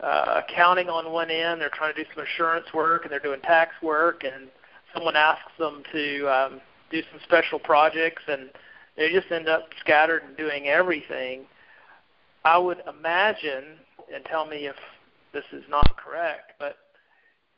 uh, 0.00 0.42
accounting 0.46 0.88
on 0.88 1.12
one 1.12 1.30
end, 1.30 1.60
they're 1.60 1.70
trying 1.70 1.94
to 1.94 2.04
do 2.04 2.08
some 2.14 2.24
insurance 2.24 2.66
work, 2.72 3.02
and 3.02 3.12
they're 3.12 3.18
doing 3.18 3.40
tax 3.40 3.72
work, 3.82 4.24
and 4.24 4.48
someone 4.92 5.16
asks 5.16 5.52
them 5.58 5.82
to 5.92 6.26
um, 6.28 6.60
do 6.90 7.02
some 7.10 7.20
special 7.24 7.58
projects, 7.58 8.22
and 8.28 8.50
they 8.96 9.10
just 9.12 9.30
end 9.32 9.48
up 9.48 9.68
scattered 9.80 10.22
and 10.22 10.36
doing 10.36 10.68
everything 10.68 11.46
I 12.44 12.58
would 12.58 12.82
imagine, 12.88 13.78
and 14.12 14.24
tell 14.26 14.46
me 14.46 14.66
if 14.66 14.76
this 15.32 15.44
is 15.52 15.64
not 15.68 15.96
correct, 15.96 16.52
but 16.58 16.76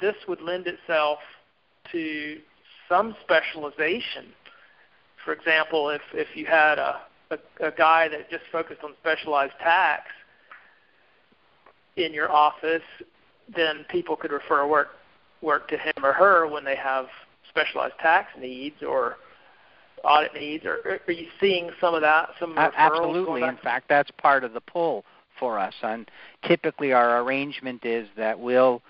this 0.01 0.15
would 0.29 0.41
lend 0.41 0.67
itself 0.67 1.19
to 1.93 2.39
some 2.89 3.17
specialization. 3.23 4.27
For 5.25 5.33
example, 5.33 5.91
if, 5.91 6.03
if 6.15 6.29
you 6.37 6.47
had 6.47 6.79
a, 6.79 7.01
a, 7.31 7.39
a 7.67 7.71
guy 7.73 8.09
that 8.09 8.31
just 8.31 8.45
focused 8.53 8.83
on 8.85 8.95
specialized 9.01 9.55
tax 9.61 10.05
in 11.97 12.13
your 12.13 12.31
office, 12.31 12.83
then 13.55 13.85
people 13.91 14.17
could 14.17 14.33
refer 14.33 14.67
work 14.67 14.89
work 15.43 15.69
to 15.69 15.77
him 15.77 15.93
or 16.03 16.13
her 16.13 16.47
when 16.47 16.65
they 16.65 16.75
have 16.75 17.07
specialized 17.49 17.95
tax 18.01 18.31
needs 18.41 18.83
or 18.83 19.17
audit 20.07 20.35
needs, 20.35 20.65
or 20.65 21.01
are 21.07 21.13
you 21.13 21.27
seeing 21.41 21.71
some 21.81 21.95
of 21.95 22.01
that? 22.03 22.31
Some 22.39 22.55
referrals 22.55 22.73
absolutely. 22.77 23.43
In 23.43 23.57
fact, 23.57 23.89
that's 23.89 24.11
part 24.13 24.45
of 24.45 24.53
the 24.53 24.61
pull 24.61 25.05
for 25.39 25.59
us. 25.59 25.75
And 25.83 26.11
typically, 26.47 26.93
our 26.93 27.21
arrangement 27.21 27.85
is 27.85 28.09
that 28.17 28.39
we'll 28.39 28.83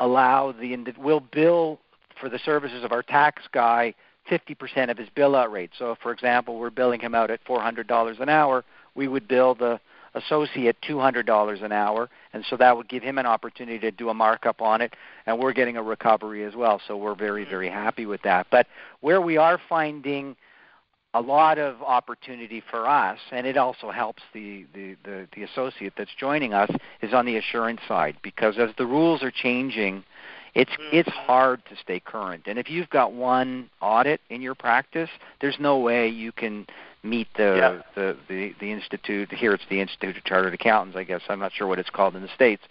allow 0.00 0.52
the 0.52 0.76
we'll 0.98 1.20
bill 1.20 1.78
for 2.20 2.28
the 2.28 2.38
services 2.38 2.84
of 2.84 2.92
our 2.92 3.02
tax 3.02 3.42
guy 3.52 3.94
50% 4.30 4.90
of 4.90 4.98
his 4.98 5.08
bill 5.14 5.34
out 5.34 5.50
rate. 5.50 5.70
So, 5.78 5.96
for 6.02 6.12
example, 6.12 6.58
we're 6.58 6.70
billing 6.70 7.00
him 7.00 7.14
out 7.14 7.30
at 7.30 7.44
$400 7.44 8.20
an 8.20 8.28
hour. 8.28 8.64
We 8.94 9.08
would 9.08 9.26
bill 9.26 9.54
the 9.54 9.80
associate 10.14 10.76
$200 10.88 11.62
an 11.62 11.72
hour, 11.72 12.08
and 12.32 12.44
so 12.48 12.56
that 12.56 12.76
would 12.76 12.88
give 12.88 13.02
him 13.02 13.18
an 13.18 13.26
opportunity 13.26 13.78
to 13.78 13.90
do 13.90 14.08
a 14.08 14.14
markup 14.14 14.62
on 14.62 14.80
it, 14.80 14.94
and 15.26 15.38
we're 15.38 15.52
getting 15.52 15.76
a 15.76 15.82
recovery 15.82 16.44
as 16.44 16.54
well. 16.54 16.80
So 16.86 16.96
we're 16.96 17.14
very, 17.14 17.44
very 17.44 17.68
mm-hmm. 17.68 17.76
happy 17.76 18.06
with 18.06 18.22
that. 18.22 18.46
But 18.50 18.66
where 19.00 19.20
we 19.20 19.36
are 19.36 19.60
finding 19.68 20.36
a 21.14 21.20
lot 21.20 21.58
of 21.58 21.82
opportunity 21.82 22.62
for 22.70 22.88
us, 22.88 23.18
and 23.30 23.46
it 23.46 23.58
also 23.58 23.90
helps 23.90 24.22
the, 24.32 24.64
the, 24.74 24.96
the, 25.04 25.28
the 25.36 25.42
associate 25.42 25.92
that's 25.96 26.14
joining 26.18 26.54
us, 26.54 26.70
is 27.02 27.12
on 27.12 27.26
the 27.26 27.36
assurance 27.36 27.80
side 27.86 28.16
because 28.22 28.56
as 28.58 28.70
the 28.78 28.86
rules 28.86 29.22
are 29.22 29.30
changing, 29.30 30.04
it's 30.54 30.70
mm-hmm. 30.70 30.96
it's 30.96 31.08
hard 31.08 31.62
to 31.66 31.76
stay 31.76 32.00
current. 32.00 32.44
And 32.46 32.58
if 32.58 32.70
you've 32.70 32.90
got 32.90 33.12
one 33.12 33.70
audit 33.80 34.20
in 34.30 34.42
your 34.42 34.54
practice, 34.54 35.10
there's 35.40 35.56
no 35.58 35.78
way 35.78 36.08
you 36.08 36.32
can 36.32 36.66
meet 37.02 37.28
the, 37.36 37.56
yeah. 37.56 37.82
the 37.94 38.16
the 38.28 38.54
the 38.60 38.70
institute. 38.70 39.32
Here 39.32 39.54
it's 39.54 39.64
the 39.70 39.80
Institute 39.80 40.16
of 40.16 40.24
Chartered 40.24 40.54
Accountants, 40.54 40.96
I 40.96 41.04
guess. 41.04 41.22
I'm 41.28 41.40
not 41.40 41.52
sure 41.52 41.66
what 41.66 41.78
it's 41.78 41.90
called 41.90 42.16
in 42.16 42.22
the 42.22 42.34
states, 42.34 42.62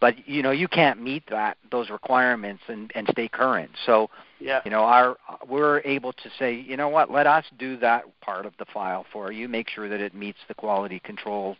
but 0.00 0.28
you 0.28 0.42
know 0.42 0.50
you 0.50 0.68
can't 0.68 1.00
meet 1.00 1.22
that 1.30 1.56
those 1.70 1.88
requirements 1.90 2.62
and 2.68 2.90
and 2.94 3.06
stay 3.12 3.28
current. 3.28 3.70
So 3.86 4.10
yeah. 4.40 4.60
you 4.64 4.70
know 4.70 4.82
our 4.82 5.16
we're 5.48 5.80
able 5.84 6.12
to 6.12 6.30
say 6.38 6.54
you 6.54 6.76
know 6.76 6.88
what 6.88 7.10
let 7.10 7.26
us 7.26 7.44
do 7.58 7.76
that 7.78 8.04
part 8.20 8.44
of 8.44 8.54
the 8.58 8.66
file 8.66 9.06
for 9.12 9.30
you. 9.30 9.48
Make 9.48 9.68
sure 9.68 9.88
that 9.88 10.00
it 10.00 10.14
meets 10.14 10.38
the 10.48 10.54
quality 10.54 10.98
control 10.98 11.56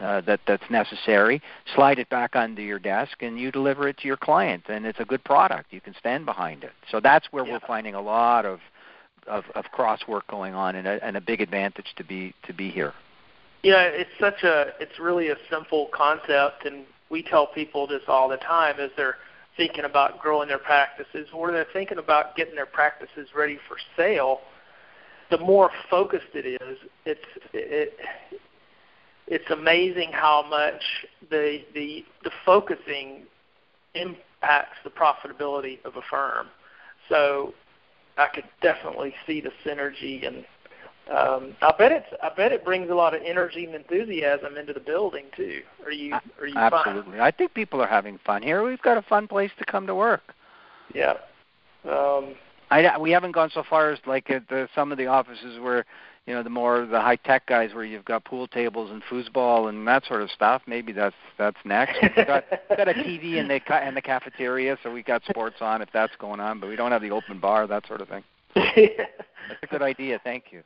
uh, 0.00 0.20
that 0.22 0.40
that's 0.46 0.70
necessary. 0.70 1.42
Slide 1.74 1.98
it 1.98 2.08
back 2.08 2.36
under 2.36 2.62
your 2.62 2.78
desk, 2.78 3.22
and 3.22 3.38
you 3.38 3.50
deliver 3.50 3.88
it 3.88 3.98
to 3.98 4.06
your 4.06 4.16
client, 4.16 4.64
and 4.68 4.86
it's 4.86 5.00
a 5.00 5.04
good 5.04 5.24
product. 5.24 5.72
You 5.72 5.80
can 5.80 5.94
stand 5.98 6.24
behind 6.24 6.64
it. 6.64 6.72
So 6.90 7.00
that's 7.00 7.26
where 7.30 7.44
yeah. 7.44 7.54
we're 7.54 7.66
finding 7.66 7.94
a 7.94 8.00
lot 8.00 8.44
of 8.44 8.60
of, 9.26 9.44
of 9.54 9.66
cross 9.66 10.00
work 10.08 10.26
going 10.28 10.54
on, 10.54 10.76
and 10.76 10.86
a, 10.86 11.04
and 11.04 11.16
a 11.16 11.20
big 11.20 11.40
advantage 11.40 11.94
to 11.96 12.04
be 12.04 12.34
to 12.46 12.52
be 12.52 12.70
here. 12.70 12.94
Yeah, 13.62 13.82
it's 13.82 14.10
such 14.20 14.42
a 14.44 14.72
it's 14.80 14.98
really 15.00 15.28
a 15.28 15.36
simple 15.50 15.88
concept, 15.92 16.64
and 16.64 16.84
we 17.10 17.22
tell 17.22 17.46
people 17.46 17.86
this 17.86 18.02
all 18.06 18.28
the 18.28 18.36
time 18.36 18.76
as 18.78 18.90
they're 18.96 19.16
thinking 19.56 19.84
about 19.84 20.20
growing 20.20 20.48
their 20.48 20.58
practices 20.58 21.26
or 21.32 21.50
they're 21.50 21.66
thinking 21.72 21.98
about 21.98 22.36
getting 22.36 22.54
their 22.54 22.66
practices 22.66 23.28
ready 23.34 23.58
for 23.66 23.76
sale. 23.96 24.40
The 25.30 25.38
more 25.38 25.70
focused 25.90 26.34
it 26.34 26.46
is, 26.46 26.78
it's 27.04 27.20
it, 27.52 27.98
it's 29.30 29.50
amazing 29.50 30.10
how 30.12 30.44
much 30.48 30.82
the 31.30 31.60
the 31.74 32.04
the 32.24 32.30
focusing 32.44 33.22
impacts 33.94 34.78
the 34.84 34.90
profitability 34.90 35.84
of 35.84 35.96
a 35.96 36.02
firm. 36.02 36.48
So 37.08 37.54
I 38.16 38.26
could 38.26 38.44
definitely 38.62 39.14
see 39.26 39.40
the 39.40 39.52
synergy, 39.64 40.26
and 40.26 40.44
um, 41.16 41.56
I 41.62 41.72
bet 41.78 41.92
it's 41.92 42.06
I 42.22 42.30
bet 42.34 42.52
it 42.52 42.64
brings 42.64 42.90
a 42.90 42.94
lot 42.94 43.14
of 43.14 43.22
energy 43.24 43.64
and 43.64 43.74
enthusiasm 43.74 44.56
into 44.56 44.72
the 44.72 44.80
building 44.80 45.26
too. 45.36 45.60
Are 45.84 45.92
you 45.92 46.14
are 46.40 46.46
you 46.46 46.56
absolutely? 46.56 47.12
Fun? 47.12 47.20
I 47.20 47.30
think 47.30 47.54
people 47.54 47.80
are 47.80 47.88
having 47.88 48.18
fun 48.24 48.42
here. 48.42 48.62
We've 48.62 48.82
got 48.82 48.96
a 48.96 49.02
fun 49.02 49.28
place 49.28 49.50
to 49.58 49.64
come 49.64 49.86
to 49.86 49.94
work. 49.94 50.34
Yeah. 50.94 51.14
Um, 51.84 52.34
I 52.70 52.98
we 52.98 53.10
haven't 53.10 53.32
gone 53.32 53.50
so 53.52 53.62
far 53.68 53.90
as 53.90 53.98
like 54.06 54.30
at 54.30 54.48
the, 54.48 54.68
some 54.74 54.92
of 54.92 54.98
the 54.98 55.06
offices 55.06 55.58
where 55.60 55.86
you 56.28 56.34
know 56.34 56.42
the 56.42 56.50
more 56.50 56.84
the 56.84 57.00
high 57.00 57.16
tech 57.16 57.46
guys 57.46 57.72
where 57.72 57.84
you've 57.84 58.04
got 58.04 58.22
pool 58.22 58.46
tables 58.46 58.90
and 58.90 59.02
foosball 59.04 59.70
and 59.70 59.88
that 59.88 60.04
sort 60.04 60.20
of 60.20 60.30
stuff. 60.30 60.60
Maybe 60.66 60.92
that's 60.92 61.16
that's 61.38 61.56
next. 61.64 61.96
We've 62.02 62.26
got, 62.26 62.44
we've 62.68 62.76
got 62.76 62.86
a 62.86 62.92
TV 62.92 63.36
in 63.36 63.48
the 63.48 63.88
in 63.88 63.94
the 63.94 64.02
cafeteria, 64.02 64.76
so 64.82 64.92
we've 64.92 65.06
got 65.06 65.24
sports 65.24 65.56
on 65.62 65.80
if 65.80 65.88
that's 65.90 66.14
going 66.16 66.38
on. 66.38 66.60
But 66.60 66.68
we 66.68 66.76
don't 66.76 66.92
have 66.92 67.00
the 67.00 67.12
open 67.12 67.40
bar, 67.40 67.66
that 67.66 67.86
sort 67.86 68.02
of 68.02 68.08
thing. 68.08 68.22
that's 68.54 69.62
a 69.62 69.66
good 69.68 69.80
idea. 69.80 70.20
Thank 70.22 70.52
you. 70.52 70.62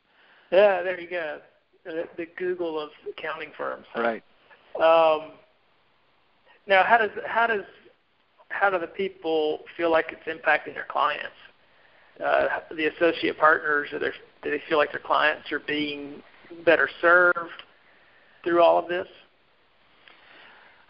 Yeah, 0.51 0.83
there 0.83 0.99
you 0.99 1.09
go. 1.09 1.39
The, 1.85 2.09
the 2.17 2.27
Google 2.37 2.77
of 2.77 2.89
accounting 3.09 3.51
firms. 3.57 3.85
Right. 3.95 4.23
Um, 4.75 5.31
now, 6.67 6.83
how 6.83 6.97
does 6.97 7.11
how 7.25 7.47
does 7.47 7.63
how 8.49 8.69
do 8.69 8.79
the 8.79 8.87
people 8.87 9.59
feel 9.77 9.89
like 9.89 10.11
it's 10.11 10.27
impacting 10.27 10.73
their 10.73 10.87
clients? 10.89 11.37
Uh, 12.23 12.59
the 12.75 12.85
associate 12.85 13.37
partners, 13.37 13.89
are 13.91 13.99
they 13.99 14.11
do 14.43 14.51
they 14.51 14.61
feel 14.67 14.77
like 14.77 14.91
their 14.91 14.99
clients 14.99 15.51
are 15.51 15.59
being 15.59 16.21
better 16.65 16.89
served 17.01 17.63
through 18.43 18.61
all 18.61 18.77
of 18.77 18.87
this? 18.87 19.07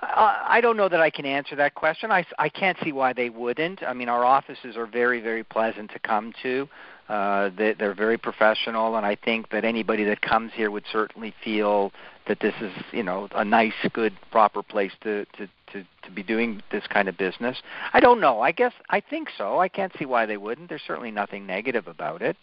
I 0.01 0.59
don't 0.61 0.75
know 0.75 0.89
that 0.89 0.99
I 0.99 1.09
can 1.09 1.25
answer 1.25 1.55
that 1.55 1.75
question. 1.75 2.11
I, 2.11 2.25
I 2.37 2.49
can't 2.49 2.77
see 2.83 2.91
why 2.91 3.13
they 3.13 3.29
wouldn't. 3.29 3.83
I 3.83 3.93
mean, 3.93 4.09
our 4.09 4.25
offices 4.25 4.75
are 4.75 4.85
very, 4.85 5.21
very 5.21 5.43
pleasant 5.43 5.91
to 5.91 5.99
come 5.99 6.33
to. 6.43 6.67
Uh, 7.07 7.49
they, 7.57 7.73
they're 7.73 7.93
very 7.93 8.17
professional, 8.17 8.95
and 8.95 9.05
I 9.05 9.15
think 9.15 9.49
that 9.51 9.63
anybody 9.63 10.03
that 10.05 10.21
comes 10.21 10.51
here 10.53 10.71
would 10.71 10.85
certainly 10.91 11.33
feel 11.43 11.91
that 12.27 12.39
this 12.39 12.53
is, 12.61 12.71
you 12.91 13.03
know, 13.03 13.27
a 13.35 13.43
nice, 13.43 13.73
good, 13.91 14.13
proper 14.31 14.63
place 14.63 14.91
to, 15.01 15.25
to, 15.37 15.47
to, 15.71 15.85
to 16.03 16.11
be 16.13 16.23
doing 16.23 16.61
this 16.71 16.85
kind 16.87 17.09
of 17.09 17.17
business. 17.17 17.57
I 17.93 17.99
don't 17.99 18.21
know. 18.21 18.41
I 18.41 18.51
guess 18.51 18.73
I 18.89 19.01
think 19.01 19.29
so. 19.37 19.59
I 19.59 19.67
can't 19.67 19.91
see 19.97 20.05
why 20.05 20.25
they 20.25 20.37
wouldn't. 20.37 20.69
There's 20.69 20.81
certainly 20.85 21.11
nothing 21.11 21.45
negative 21.45 21.87
about 21.87 22.21
it. 22.21 22.37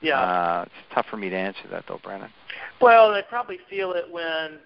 Yeah. 0.00 0.20
Uh, 0.20 0.64
it's 0.66 0.94
tough 0.94 1.06
for 1.10 1.16
me 1.16 1.28
to 1.30 1.36
answer 1.36 1.66
that, 1.70 1.84
though, 1.88 2.00
Brennan. 2.02 2.30
Well, 2.80 3.12
they 3.12 3.22
probably 3.28 3.58
feel 3.68 3.92
it 3.92 4.04
when, 4.10 4.58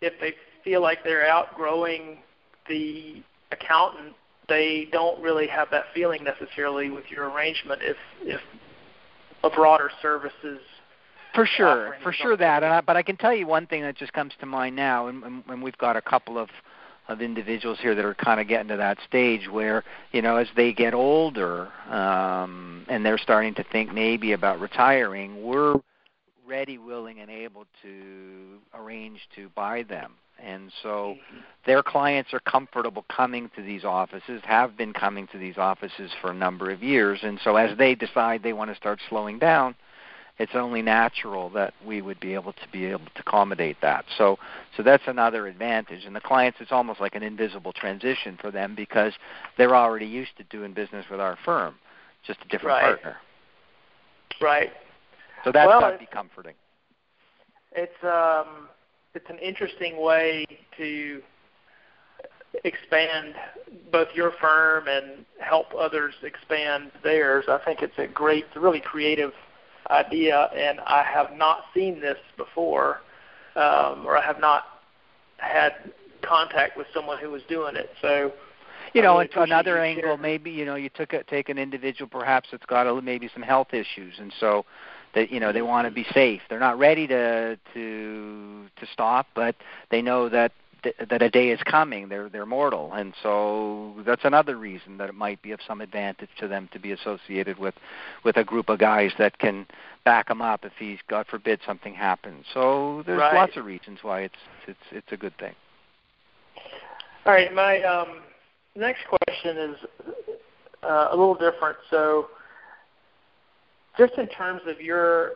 if 0.00 0.12
they 0.20 0.34
feel 0.62 0.80
like 0.80 1.02
they're 1.02 1.26
outgrowing 1.26 2.18
the 2.68 3.22
accountant, 3.50 4.14
they 4.48 4.88
don't 4.92 5.20
really 5.22 5.46
have 5.46 5.68
that 5.70 5.84
feeling 5.94 6.22
necessarily 6.22 6.90
with 6.90 7.04
your 7.10 7.30
arrangement 7.30 7.80
if 7.82 7.96
if 8.22 8.40
a 9.42 9.50
broader 9.50 9.90
services 10.00 10.60
for 11.34 11.46
sure, 11.46 11.96
for 12.02 12.12
sure 12.12 12.36
that. 12.36 12.62
And 12.62 12.72
I, 12.72 12.80
but 12.80 12.96
I 12.96 13.02
can 13.02 13.16
tell 13.16 13.34
you 13.34 13.46
one 13.46 13.66
thing 13.66 13.82
that 13.82 13.96
just 13.96 14.12
comes 14.12 14.32
to 14.40 14.46
mind 14.46 14.76
now, 14.76 15.08
and, 15.08 15.42
and 15.48 15.62
we've 15.62 15.78
got 15.78 15.96
a 15.96 16.02
couple 16.02 16.38
of 16.38 16.48
of 17.06 17.20
individuals 17.20 17.78
here 17.82 17.94
that 17.94 18.02
are 18.02 18.14
kind 18.14 18.40
of 18.40 18.48
getting 18.48 18.68
to 18.68 18.78
that 18.78 18.96
stage 19.06 19.46
where 19.50 19.84
you 20.12 20.22
know 20.22 20.36
as 20.36 20.48
they 20.56 20.72
get 20.72 20.94
older 20.94 21.68
um, 21.90 22.86
and 22.88 23.04
they're 23.04 23.18
starting 23.18 23.54
to 23.54 23.64
think 23.64 23.92
maybe 23.92 24.32
about 24.32 24.58
retiring, 24.58 25.42
we're 25.42 25.74
ready, 26.46 26.78
willing, 26.78 27.20
and 27.20 27.30
able 27.30 27.66
to 27.82 28.58
arrange 28.74 29.20
to 29.34 29.48
buy 29.50 29.82
them. 29.82 30.12
And 30.42 30.72
so 30.82 31.16
mm-hmm. 31.16 31.38
their 31.64 31.82
clients 31.82 32.34
are 32.34 32.40
comfortable 32.40 33.04
coming 33.14 33.50
to 33.56 33.62
these 33.62 33.84
offices, 33.84 34.42
have 34.44 34.76
been 34.76 34.92
coming 34.92 35.26
to 35.28 35.38
these 35.38 35.56
offices 35.56 36.10
for 36.20 36.30
a 36.30 36.34
number 36.34 36.70
of 36.70 36.82
years. 36.82 37.20
And 37.22 37.40
so 37.42 37.56
as 37.56 37.76
they 37.78 37.94
decide 37.94 38.42
they 38.42 38.52
want 38.52 38.70
to 38.70 38.76
start 38.76 38.98
slowing 39.08 39.38
down, 39.38 39.74
it's 40.38 40.52
only 40.54 40.82
natural 40.82 41.48
that 41.50 41.74
we 41.86 42.02
would 42.02 42.18
be 42.18 42.34
able 42.34 42.52
to 42.52 42.68
be 42.72 42.86
able 42.86 43.06
to 43.14 43.20
accommodate 43.20 43.76
that. 43.82 44.04
So 44.18 44.38
so 44.76 44.82
that's 44.82 45.04
another 45.06 45.46
advantage. 45.46 46.04
And 46.04 46.14
the 46.14 46.20
clients 46.20 46.58
it's 46.60 46.72
almost 46.72 47.00
like 47.00 47.14
an 47.14 47.22
invisible 47.22 47.72
transition 47.72 48.36
for 48.40 48.50
them 48.50 48.74
because 48.74 49.12
they're 49.56 49.76
already 49.76 50.06
used 50.06 50.36
to 50.38 50.44
doing 50.44 50.72
business 50.72 51.06
with 51.10 51.20
our 51.20 51.38
firm, 51.44 51.76
just 52.26 52.40
a 52.44 52.48
different 52.48 52.82
right. 52.82 52.82
partner. 52.82 53.16
Right. 54.40 54.70
So 55.44 55.52
that's 55.52 55.68
well, 55.68 55.80
got 55.80 55.92
to 55.92 55.98
be 55.98 56.06
comforting. 56.06 56.54
It's 57.72 57.92
um 58.02 58.68
it's 59.14 59.30
an 59.30 59.38
interesting 59.38 60.02
way 60.02 60.44
to 60.76 61.22
expand 62.64 63.34
both 63.92 64.08
your 64.14 64.32
firm 64.40 64.88
and 64.88 65.24
help 65.38 65.66
others 65.78 66.14
expand 66.22 66.90
theirs. 67.02 67.44
I 67.48 67.58
think 67.64 67.82
it's 67.82 67.98
a 67.98 68.06
great, 68.06 68.44
really 68.56 68.80
creative 68.80 69.32
idea, 69.90 70.50
and 70.54 70.80
I 70.80 71.02
have 71.02 71.36
not 71.36 71.64
seen 71.74 72.00
this 72.00 72.18
before, 72.36 73.00
um, 73.56 74.06
or 74.06 74.16
I 74.16 74.24
have 74.24 74.40
not 74.40 74.64
had 75.38 75.72
contact 76.22 76.76
with 76.76 76.86
someone 76.94 77.18
who 77.18 77.30
was 77.30 77.42
doing 77.48 77.76
it. 77.76 77.90
So, 78.00 78.32
you 78.92 79.02
know, 79.02 79.18
really 79.18 79.30
another 79.36 79.78
angle, 79.78 80.16
maybe 80.16 80.50
you 80.50 80.64
know, 80.64 80.76
you 80.76 80.88
took 80.88 81.12
a, 81.12 81.22
take 81.24 81.48
an 81.48 81.58
individual 81.58 82.08
perhaps 82.08 82.48
that's 82.50 82.66
got 82.66 82.86
a, 82.86 83.02
maybe 83.02 83.28
some 83.32 83.42
health 83.42 83.74
issues, 83.74 84.14
and 84.18 84.32
so 84.38 84.64
that 85.14 85.30
you 85.30 85.40
know 85.40 85.52
they 85.52 85.62
want 85.62 85.86
to 85.86 85.92
be 85.92 86.06
safe. 86.12 86.40
They're 86.48 86.60
not 86.60 86.78
ready 86.78 87.06
to 87.08 87.58
to 87.74 88.66
to 88.76 88.86
stop, 88.92 89.26
but 89.34 89.56
they 89.90 90.02
know 90.02 90.28
that 90.28 90.52
that 91.08 91.22
a 91.22 91.30
day 91.30 91.50
is 91.50 91.60
coming. 91.64 92.08
They're 92.08 92.28
they're 92.28 92.46
mortal, 92.46 92.92
and 92.92 93.14
so 93.22 93.94
that's 94.04 94.24
another 94.24 94.56
reason 94.56 94.98
that 94.98 95.08
it 95.08 95.14
might 95.14 95.40
be 95.42 95.52
of 95.52 95.60
some 95.66 95.80
advantage 95.80 96.30
to 96.40 96.48
them 96.48 96.68
to 96.72 96.78
be 96.78 96.92
associated 96.92 97.58
with 97.58 97.74
with 98.24 98.36
a 98.36 98.44
group 98.44 98.68
of 98.68 98.78
guys 98.78 99.12
that 99.18 99.38
can 99.38 99.66
back 100.04 100.28
them 100.28 100.42
up 100.42 100.64
if 100.64 100.72
he's 100.78 100.98
God 101.08 101.26
forbid 101.28 101.60
something 101.66 101.94
happens. 101.94 102.44
So 102.52 103.02
there's 103.06 103.18
right. 103.18 103.34
lots 103.34 103.56
of 103.56 103.64
reasons 103.64 103.98
why 104.02 104.22
it's 104.22 104.34
it's 104.66 104.78
it's 104.90 105.12
a 105.12 105.16
good 105.16 105.36
thing. 105.38 105.54
All 107.26 107.32
right, 107.32 107.52
my 107.54 107.82
um, 107.82 108.20
next 108.76 109.00
question 109.06 109.56
is 109.56 109.76
uh, 110.82 111.08
a 111.10 111.16
little 111.16 111.34
different. 111.34 111.78
So, 111.90 112.28
just 113.96 114.14
in 114.18 114.28
terms 114.28 114.62
of 114.66 114.80
your 114.80 115.32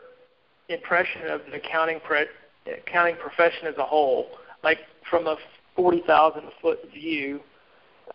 impression 0.68 1.28
of 1.28 1.40
the 1.50 1.56
accounting 1.56 2.00
pre- 2.00 2.26
accounting 2.66 3.16
profession 3.16 3.66
as 3.66 3.76
a 3.78 3.84
whole, 3.84 4.26
like 4.62 4.78
from 5.08 5.26
a 5.26 5.36
40,000 5.76 6.42
foot 6.60 6.78
view, 6.92 7.40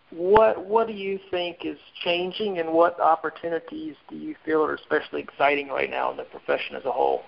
what 0.09 0.65
what 0.65 0.87
do 0.87 0.93
you 0.93 1.19
think 1.31 1.65
is 1.65 1.77
changing, 2.03 2.59
and 2.59 2.71
what 2.71 2.99
opportunities 2.99 3.95
do 4.09 4.15
you 4.15 4.35
feel 4.45 4.63
are 4.63 4.75
especially 4.75 5.21
exciting 5.21 5.69
right 5.69 5.89
now 5.89 6.11
in 6.11 6.17
the 6.17 6.23
profession 6.23 6.75
as 6.75 6.85
a 6.85 6.91
whole? 6.91 7.23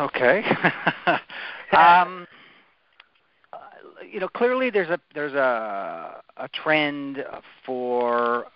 Okay. 0.00 0.44
um, 1.76 2.26
you 4.10 4.20
know, 4.20 4.28
clearly 4.28 4.70
there's 4.70 4.90
a 4.90 4.98
there's 5.14 5.34
a 5.34 6.22
a 6.36 6.48
trend 6.48 7.24
for 7.64 8.46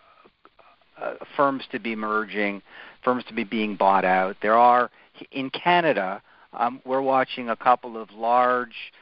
uh, 1.00 1.14
firms 1.36 1.64
to 1.72 1.78
be 1.78 1.96
merging, 1.96 2.60
firms 3.02 3.24
to 3.28 3.34
be 3.34 3.44
being 3.44 3.76
bought 3.76 4.04
out. 4.04 4.36
There 4.42 4.56
are 4.56 4.90
in 5.32 5.50
Canada 5.50 6.22
um, 6.52 6.80
we're 6.84 7.02
watching 7.02 7.48
a 7.48 7.56
couple 7.56 8.00
of 8.00 8.10
large 8.12 8.92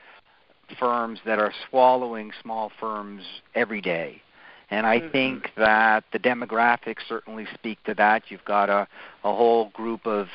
firms 0.78 1.20
that 1.24 1.38
are 1.38 1.52
swallowing 1.68 2.32
small 2.42 2.70
firms 2.78 3.22
every 3.54 3.80
day. 3.80 4.20
And 4.70 4.86
I 4.86 4.98
mm-hmm. 4.98 5.10
think 5.10 5.50
that 5.56 6.04
the 6.12 6.18
demographics 6.18 7.08
certainly 7.08 7.46
speak 7.54 7.82
to 7.84 7.94
that. 7.94 8.24
You've 8.28 8.44
got 8.44 8.68
a, 8.68 8.86
a 9.24 9.34
whole 9.34 9.70
group 9.70 10.06
of 10.06 10.28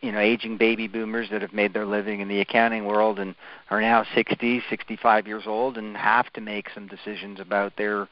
you 0.00 0.12
know 0.12 0.18
aging 0.18 0.58
baby 0.58 0.88
boomers 0.88 1.28
that 1.30 1.42
have 1.42 1.52
made 1.52 1.72
their 1.72 1.86
living 1.86 2.20
in 2.20 2.28
the 2.28 2.40
accounting 2.40 2.84
world 2.84 3.18
and 3.18 3.34
are 3.70 3.80
now 3.80 4.04
60, 4.14 4.62
65 4.68 5.26
years 5.26 5.44
old 5.46 5.78
and 5.78 5.96
have 5.96 6.32
to 6.32 6.40
make 6.40 6.68
some 6.74 6.86
decisions 6.88 7.40
about 7.40 7.76
their 7.76 8.08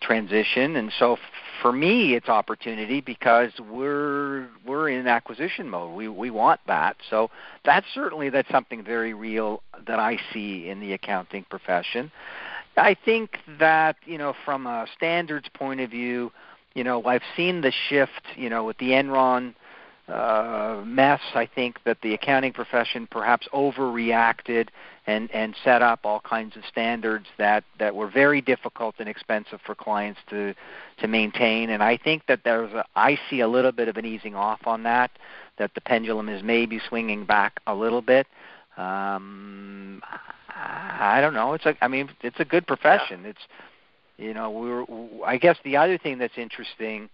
transition. 0.00 0.76
And 0.76 0.92
so 0.98 1.16
for 1.62 1.72
me 1.72 2.14
it's 2.14 2.28
opportunity 2.28 3.00
because 3.00 3.52
we're 3.70 4.48
we're 4.66 4.88
in 4.88 5.06
acquisition 5.06 5.68
mode. 5.68 5.94
We 5.94 6.08
we 6.08 6.30
want 6.30 6.60
that. 6.66 6.96
So 7.08 7.30
that's 7.64 7.86
certainly 7.94 8.30
that's 8.30 8.50
something 8.50 8.82
very 8.82 9.14
real 9.14 9.62
that 9.86 9.98
i 9.98 10.18
see 10.32 10.68
in 10.68 10.80
the 10.80 10.92
accounting 10.92 11.44
profession. 11.48 12.10
I 12.76 12.96
think 13.04 13.38
that 13.58 13.96
you 14.04 14.18
know 14.18 14.34
from 14.44 14.66
a 14.66 14.86
standards 14.96 15.48
point 15.52 15.80
of 15.80 15.90
view 15.90 16.32
you 16.74 16.84
know 16.84 17.04
i've 17.04 17.22
seen 17.36 17.60
the 17.60 17.72
shift 17.88 18.22
you 18.36 18.48
know 18.48 18.64
with 18.64 18.78
the 18.78 18.90
enron 18.90 19.54
uh, 20.10 20.82
mess. 20.84 21.20
I 21.34 21.46
think 21.46 21.78
that 21.84 21.98
the 22.02 22.14
accounting 22.14 22.52
profession 22.52 23.06
perhaps 23.10 23.48
overreacted 23.52 24.68
and 25.06 25.30
and 25.32 25.54
set 25.64 25.82
up 25.82 26.00
all 26.04 26.20
kinds 26.20 26.56
of 26.56 26.64
standards 26.66 27.26
that 27.38 27.64
that 27.78 27.94
were 27.94 28.10
very 28.10 28.40
difficult 28.40 28.96
and 28.98 29.08
expensive 29.08 29.60
for 29.64 29.74
clients 29.74 30.20
to 30.30 30.54
to 30.98 31.08
maintain. 31.08 31.70
And 31.70 31.82
I 31.82 31.96
think 31.96 32.26
that 32.26 32.40
there's 32.44 32.72
a 32.72 32.84
I 32.96 33.18
see 33.28 33.40
a 33.40 33.48
little 33.48 33.72
bit 33.72 33.88
of 33.88 33.96
an 33.96 34.04
easing 34.04 34.34
off 34.34 34.66
on 34.66 34.82
that. 34.84 35.10
That 35.58 35.74
the 35.74 35.80
pendulum 35.80 36.28
is 36.28 36.42
maybe 36.42 36.80
swinging 36.88 37.24
back 37.24 37.60
a 37.66 37.74
little 37.74 38.02
bit. 38.02 38.26
Um, 38.76 40.02
I 40.48 41.20
don't 41.20 41.34
know. 41.34 41.54
It's 41.54 41.66
a 41.66 41.76
I 41.80 41.88
mean 41.88 42.10
it's 42.22 42.40
a 42.40 42.44
good 42.44 42.66
profession. 42.66 43.24
It's 43.24 43.40
you 44.18 44.34
know 44.34 44.50
we're 44.50 44.84
I 45.24 45.36
guess 45.36 45.56
the 45.64 45.76
other 45.76 45.98
thing 45.98 46.18
that's 46.18 46.36
interesting 46.36 47.08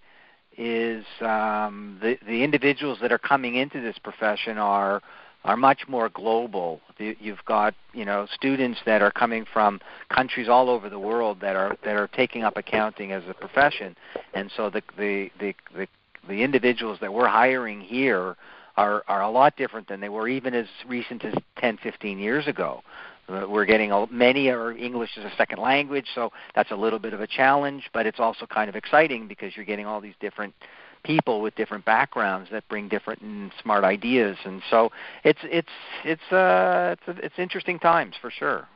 is 0.59 1.05
um, 1.21 1.99
the 2.01 2.19
the 2.27 2.43
individuals 2.43 2.99
that 3.03 3.13
are 3.13 3.19
coming 3.19 3.57
into 3.57 3.81
this 3.81 3.99
profession 3.99 4.59
are 4.59 5.03
are 5.45 5.57
much 5.57 5.87
more 5.87 6.09
global. 6.09 6.81
You've 6.99 7.45
got 7.45 7.75
you 7.93 8.05
know 8.05 8.27
students 8.33 8.81
that 8.87 9.03
are 9.03 9.11
coming 9.11 9.47
from 9.53 9.81
countries 10.09 10.49
all 10.49 10.69
over 10.69 10.89
the 10.89 10.99
world 10.99 11.41
that 11.41 11.57
are 11.57 11.77
that 11.85 11.97
are 11.97 12.09
taking 12.09 12.43
up 12.43 12.57
accounting 12.57 13.13
as 13.13 13.23
a 13.29 13.35
profession, 13.35 13.97
and 14.35 14.51
so 14.57 14.71
the 14.71 14.83
the 14.99 15.31
the 15.39 15.55
the, 15.75 15.87
the 16.29 16.43
individuals 16.43 16.99
that 17.01 17.13
we're 17.13 17.29
hiring 17.29 17.81
here 17.81 18.37
are 18.77 19.05
are 19.09 19.23
a 19.23 19.31
lot 19.31 19.57
different 19.57 19.89
than 19.89 20.01
they 20.01 20.09
were 20.09 20.29
even 20.29 20.55
as 20.55 20.67
recent 20.87 21.25
as 21.25 21.35
10, 21.59 21.79
15 21.79 22.19
years 22.19 22.47
ago. 22.47 22.83
Uh, 23.29 23.47
we're 23.49 23.65
getting 23.65 23.93
many 24.11 24.49
are 24.49 24.73
English 24.73 25.11
as 25.17 25.25
a 25.25 25.37
second 25.37 25.61
language, 25.61 26.07
so 26.15 26.31
that's 26.55 26.71
a 26.71 26.77
little 26.77 26.99
bit 26.99 27.13
of 27.13 27.21
a 27.21 27.27
challenge, 27.27 27.85
but 27.93 28.07
it's 28.07 28.21
also 28.21 28.47
kind 28.47 28.69
of 28.69 28.77
exciting 28.77 29.27
because 29.27 29.57
you're 29.57 29.65
getting 29.65 29.87
all 29.87 30.01
these 30.01 30.15
different 30.21 30.55
people 31.03 31.41
with 31.41 31.55
different 31.55 31.85
backgrounds 31.85 32.51
that 32.51 32.69
bring 32.69 32.89
different 32.89 33.21
and 33.23 33.53
smart 33.63 33.85
ideas, 33.85 34.37
and 34.45 34.63
so 34.71 34.91
it's 35.25 35.39
it's 35.45 35.69
it's 36.05 36.33
uh 36.33 36.97
it's 37.07 37.21
it's 37.23 37.39
interesting 37.39 37.79
times 37.79 38.15
for 38.21 38.31
sure. 38.31 38.69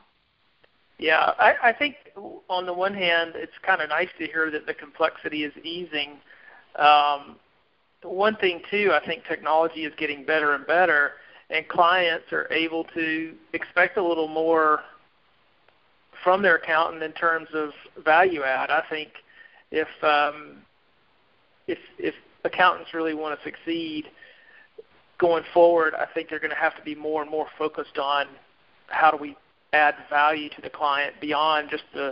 Yeah, 0.97 1.31
I, 1.39 1.55
I 1.63 1.73
think 1.73 1.95
on 2.47 2.65
the 2.67 2.73
one 2.73 2.93
hand, 2.93 3.33
it's 3.35 3.57
kind 3.63 3.81
of 3.81 3.89
nice 3.89 4.09
to 4.19 4.27
hear 4.27 4.51
that 4.51 4.67
the 4.67 4.73
complexity 4.73 5.43
is 5.43 5.53
easing. 5.63 6.19
Um, 6.75 7.37
one 8.03 8.35
thing 8.35 8.61
too, 8.69 8.91
I 8.93 9.03
think 9.05 9.25
technology 9.25 9.85
is 9.85 9.93
getting 9.97 10.23
better 10.25 10.53
and 10.53 10.65
better, 10.65 11.13
and 11.51 11.67
clients 11.67 12.31
are 12.31 12.51
able 12.51 12.85
to 12.95 13.35
expect 13.53 13.97
a 13.97 14.03
little 14.03 14.27
more 14.27 14.81
from 16.23 16.41
their 16.41 16.55
accountant 16.55 17.03
in 17.03 17.11
terms 17.13 17.49
of 17.53 17.71
value 18.03 18.43
add. 18.43 18.69
I 18.69 18.83
think 18.89 19.09
if 19.71 19.87
um, 20.03 20.57
if 21.67 21.79
if 21.97 22.15
accountants 22.43 22.93
really 22.93 23.13
want 23.13 23.37
to 23.37 23.43
succeed 23.43 24.05
going 25.17 25.43
forward, 25.53 25.93
I 25.93 26.05
think 26.13 26.29
they're 26.29 26.39
going 26.39 26.51
to 26.51 26.57
have 26.57 26.75
to 26.77 26.83
be 26.83 26.95
more 26.95 27.21
and 27.21 27.29
more 27.29 27.47
focused 27.57 27.97
on 27.97 28.25
how 28.87 29.11
do 29.11 29.17
we 29.17 29.35
add 29.73 29.95
value 30.09 30.49
to 30.49 30.61
the 30.61 30.69
client 30.69 31.15
beyond 31.21 31.69
just 31.69 31.83
the 31.93 32.11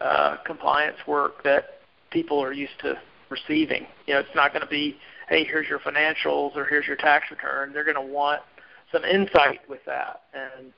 uh, 0.00 0.36
compliance 0.44 0.96
work 1.06 1.42
that 1.44 1.80
people 2.10 2.42
are 2.42 2.52
used 2.52 2.78
to 2.80 2.98
receiving. 3.30 3.86
You 4.06 4.14
know, 4.14 4.20
it's 4.20 4.34
not 4.34 4.52
going 4.52 4.62
to 4.62 4.68
be, 4.68 4.96
hey, 5.28 5.44
here's 5.44 5.68
your 5.68 5.78
financials 5.78 6.56
or 6.56 6.64
here's 6.64 6.86
your 6.86 6.96
tax 6.96 7.30
return. 7.30 7.72
They're 7.72 7.84
going 7.84 7.94
to 7.94 8.12
want 8.12 8.42
some 8.92 9.04
insight 9.04 9.60
with 9.68 9.80
that, 9.86 10.22
and 10.34 10.72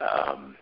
um, 0.00 0.56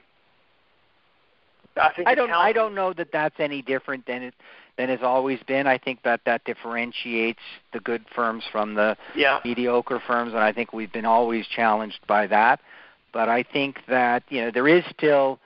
I 1.76 1.92
think 1.94 2.08
I 2.08 2.14
don't 2.14 2.30
I 2.30 2.52
don't 2.52 2.74
know 2.74 2.92
that 2.92 3.08
that's 3.12 3.34
any 3.38 3.62
different 3.62 4.06
than 4.06 4.22
it 4.22 4.34
than 4.76 4.88
has 4.88 5.00
always 5.02 5.40
been. 5.46 5.66
I 5.66 5.78
think 5.78 6.02
that 6.02 6.20
that 6.26 6.44
differentiates 6.44 7.40
the 7.72 7.80
good 7.80 8.04
firms 8.14 8.44
from 8.50 8.74
the 8.74 8.96
yeah. 9.16 9.40
mediocre 9.44 10.02
firms, 10.06 10.32
and 10.32 10.42
I 10.42 10.52
think 10.52 10.72
we've 10.72 10.92
been 10.92 11.04
always 11.04 11.46
challenged 11.46 12.00
by 12.06 12.26
that. 12.28 12.60
But 13.12 13.28
I 13.28 13.42
think 13.42 13.78
that 13.88 14.24
you 14.28 14.42
know 14.42 14.50
there 14.50 14.68
is 14.68 14.84
still 14.96 15.38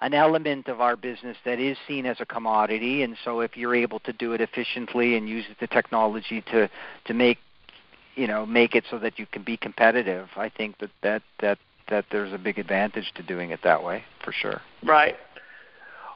an 0.00 0.12
element 0.12 0.68
of 0.68 0.80
our 0.80 0.96
business 0.96 1.36
that 1.44 1.58
is 1.58 1.78
seen 1.88 2.04
as 2.06 2.20
a 2.20 2.26
commodity, 2.26 3.02
and 3.02 3.16
so 3.24 3.40
if 3.40 3.56
you're 3.56 3.74
able 3.74 4.00
to 4.00 4.12
do 4.12 4.32
it 4.32 4.40
efficiently 4.40 5.16
and 5.16 5.28
use 5.28 5.44
the 5.60 5.66
technology 5.66 6.42
to 6.52 6.68
to 7.06 7.14
make 7.14 7.38
you 8.14 8.26
know 8.26 8.46
make 8.46 8.74
it 8.74 8.84
so 8.90 8.98
that 8.98 9.18
you 9.18 9.26
can 9.26 9.42
be 9.42 9.56
competitive, 9.56 10.28
I 10.36 10.48
think 10.48 10.78
that 10.78 10.90
that 11.02 11.22
that 11.40 11.58
that 11.88 12.06
there's 12.10 12.32
a 12.32 12.38
big 12.38 12.58
advantage 12.58 13.12
to 13.16 13.22
doing 13.22 13.50
it 13.50 13.60
that 13.62 13.82
way 13.82 14.04
for 14.24 14.32
sure. 14.32 14.60
Right. 14.82 15.16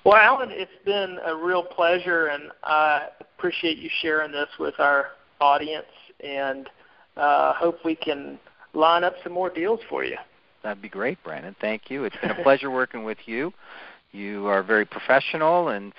Well, 0.05 0.17
Alan, 0.17 0.51
it's 0.51 0.71
been 0.85 1.19
a 1.25 1.35
real 1.35 1.63
pleasure, 1.63 2.29
and 2.29 2.45
I 2.65 3.09
appreciate 3.21 3.79
you 3.79 3.91
sharing 4.01 4.33
this 4.33 4.49
with 4.59 4.75
our 4.79 5.09
audience, 5.41 5.87
and 6.25 6.69
uh, 7.17 7.53
hope 7.55 7.85
we 7.85 7.95
can 7.95 8.39
line 8.75 9.05
up 9.05 9.15
some 9.23 9.33
more 9.33 9.51
deals 9.51 9.81
for 9.89 10.05
you. 10.05 10.17
That'd 10.63 10.83
be 10.83 10.89
great, 10.89 11.23
Brandon. 11.23 11.55
Thank 11.61 11.91
you. 11.91 12.05
It's 12.05 12.17
been 12.23 12.31
a 12.31 12.43
pleasure 12.43 12.71
working 12.71 13.05
with 13.05 13.19
you. 13.27 13.53
You 14.13 14.47
are 14.47 14.63
very 14.63 14.85
professional, 14.85 15.69
and 15.69 15.93